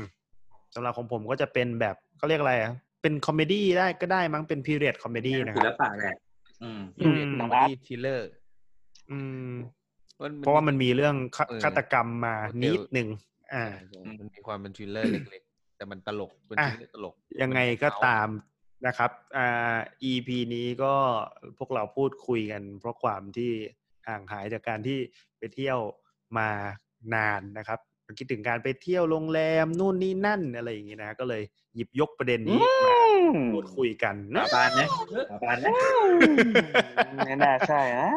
[0.74, 6.16] สำหรับของผมก็จะเป็นแบบเขาเรียกอะไรอะเป็นคอมเมดี้ได้ก็ได้มั้งเป็นพีเรียดคอมเมดี้นะคศิลรับปะแหละ
[6.62, 8.30] อืมอืมหนังอาร์ตทีเลอร์
[9.10, 9.52] อืม
[10.40, 13.08] เพราะว่ามันมีเรื่องฆาเออฆาตกรรมมาโอเคนิดหนึ่ง
[13.52, 13.64] อ่า
[14.18, 15.47] มันมีความเป็นทริลเลอร์เล็กๆ
[15.78, 18.28] แต่มันตลกเป็นอะทริลเลอร์ตลก ยังไงก็ตาม
[18.86, 19.78] นะครับอ่า
[20.10, 20.94] EP นี้ก็
[21.58, 23.50] พวกเราพูดคุยกัน เพราะความที่
[24.08, 24.98] ห่างหายจากการที่
[25.38, 25.78] ไปเที่ยว
[26.38, 26.48] มา
[27.14, 27.78] นานนะครับ
[28.18, 31.42] คิดถึงการไปเที่ยวโรงแรมนู่นนี่นั่นอะไรอย่างงี้นะ ก็เลย
[31.74, 32.58] หยิบยกประเด็นนี้
[33.34, 34.86] มาพูดคุยกันสานะบานนะ
[35.30, 35.72] สาบานนะ
[37.26, 38.10] ไม่น่าใช่นะ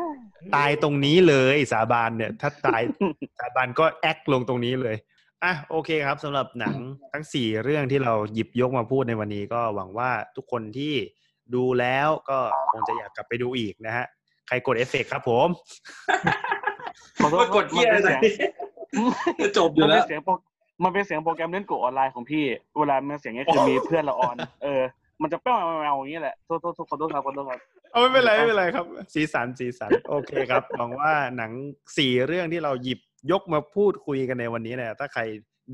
[0.56, 2.82] ตายตรงนี้เลยสาบานเนี่ย ถ้าตาย
[3.40, 4.96] สาบานก็แอคลงตรงนี้เลย
[5.44, 6.76] อะโอเคครับสำหรับหนัง
[7.14, 10.94] ทั้งสี่เรื่องที่เราหยิบยกมาพูดในวันนี้ก็หวังว่าทุกคนที่
[11.56, 12.40] ดูแล้วก็
[12.72, 14.06] คงจะอยากกลับไปดูอีกนะฮะ
[14.48, 15.48] ใครกดเอฟเฟกต์ครับผม
[17.24, 18.52] ขอโทษมันกดเกียร์มันอะไรเป็นเสียง
[19.42, 20.32] จะจบอยู่มันแล้เป็วนเสียงโปร
[20.84, 22.44] มันเป็นเสียงโปรแกรมเล่นโกะออนไลน์ของพี่
[22.78, 24.82] เวลามันเสียงเนี้ยคือมีเพื่อนเราออน เออ
[25.22, 27.60] มันจะแป้วแมวๆอย่างนี้แหละโทษโทษโทษขอโทษครับขอโทษครับ
[27.92, 31.52] เอาไม่เป็นไรไม่เป็นไรครับ สีสันสีสัน โอเคครับหวังว่าหนัง
[31.98, 33.00] สี่เรื่องที่เราหยิบ
[33.32, 35.22] ยกมาพูดคุยกันในวันนี้เนี่ยถ้าใคร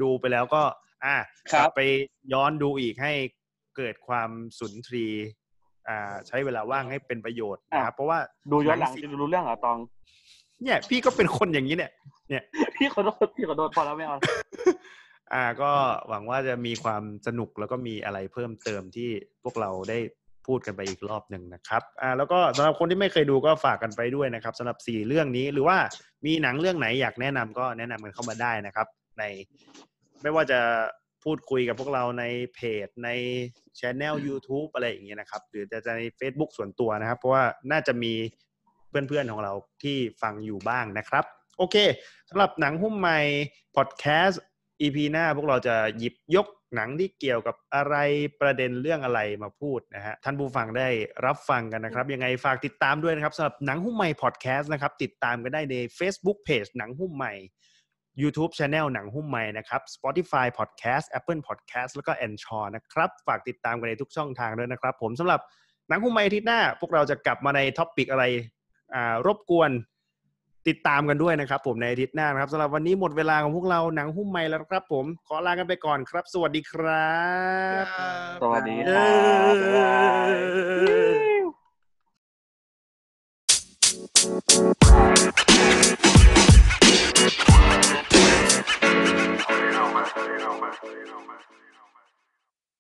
[0.02, 0.64] ดูไปแล้วก็
[1.06, 1.16] อะ
[1.52, 1.82] ครักบลับไป
[2.34, 3.14] ย้อนดูอีกให้
[3.78, 4.30] เกิดความ
[4.60, 5.06] สุนทรี
[5.88, 8.20] อ่า ใช้เวลาว่างให้เป็นประโยชน์นะครับเพราะว่า
[8.52, 9.78] ดูย้อนหลังสิจะรู้เรื่องเหรอตอง
[10.64, 11.92] เนี่ย พี่ก็เป็นคนอย่างนี้เนี่ย
[12.30, 12.44] เนี่ย
[12.76, 14.18] พี่ขอโทษพี่ขอโทษพอแล้วไม่เอา
[15.34, 15.72] อ่าก็
[16.10, 19.10] หวังว่าจะมีความสนุกแล้วก็มีอะไรเพิ่มเติมที่
[19.44, 19.98] พวกเราได้
[20.48, 25.78] พูดกันไปอีกรอบหนึ่งนะครับอ่าแล้วก็สำหรับคนที่ไม่เคยดูก็ฝากกันไปด้วยนะครับสำหรับสี่เรื่องนี้หรือว่า
[26.26, 28.88] มีหนังเรื่องไหนอยากแนะนำก็แนะนำกันเข้ามาได้นะครับ
[29.18, 29.24] ใน
[30.22, 30.60] ไม่ว่าจะ
[31.24, 32.24] พูดคุยกับพวกเราใน
[32.56, 33.10] เพจใน
[33.80, 38.14] ช anel YouTube อะไรอย่างเงี้ยนะครับ หรือจะใน Facebook ส่วนตัวนะครับ เพราะว่าน่าจะมี
[38.90, 41.26] เพื่อนๆของเราที่ฟังอยู่บ้างนะครับ
[41.58, 41.76] โอเค
[42.30, 43.20] สำหรับหนังหุ้มใหม่
[43.76, 44.42] พอดแคสต์
[44.82, 47.96] EP หน้าพวกเราจะหยิบยก หนังที่เกี่ยวกับอะไร
[48.42, 50.88] ประเด็นเรื่องอะไรมาพูดนะฮะท่านผู้ฟังได้
[51.26, 57.34] รับฟังกันนะครับ ยังไงฝากติดตามด้วยนะครับสำหรับหนังหุ้มใหม่พอดแคสต์นะครับ ติดตามกันได้ใน Facebook Page หนังหุ้มใหม่
[58.22, 63.10] YouTube Channel หนังหุ้มใหม่นะครับ Spotify Podcast Apple Podcast แล้วก็ a n c h o r นะครับ
[63.28, 65.42] ฝากติดตามกันในทุกช่องทางด้วยนะครับ ผมสำหรับ
[65.90, 68.24] หนังหุ้มไมค์อาทิตย์หน้า พวกเราจะกลับมาใน topic อะไร
[68.94, 69.72] อ่ารบกวน
[70.70, 77.12] ติดตามกันด้วยนะครับ ผมในอาทิตย์หน้านครับสำหรับวันนี้หมดเวลาของพวกเราหนังหุ้มไมค์แล้วครับ ผมขอลากันไปก่อนครับ สวัสดีครั
[77.84, 77.86] บ
[78.42, 79.08] สวัสดีครั
[80.34, 81.28] บ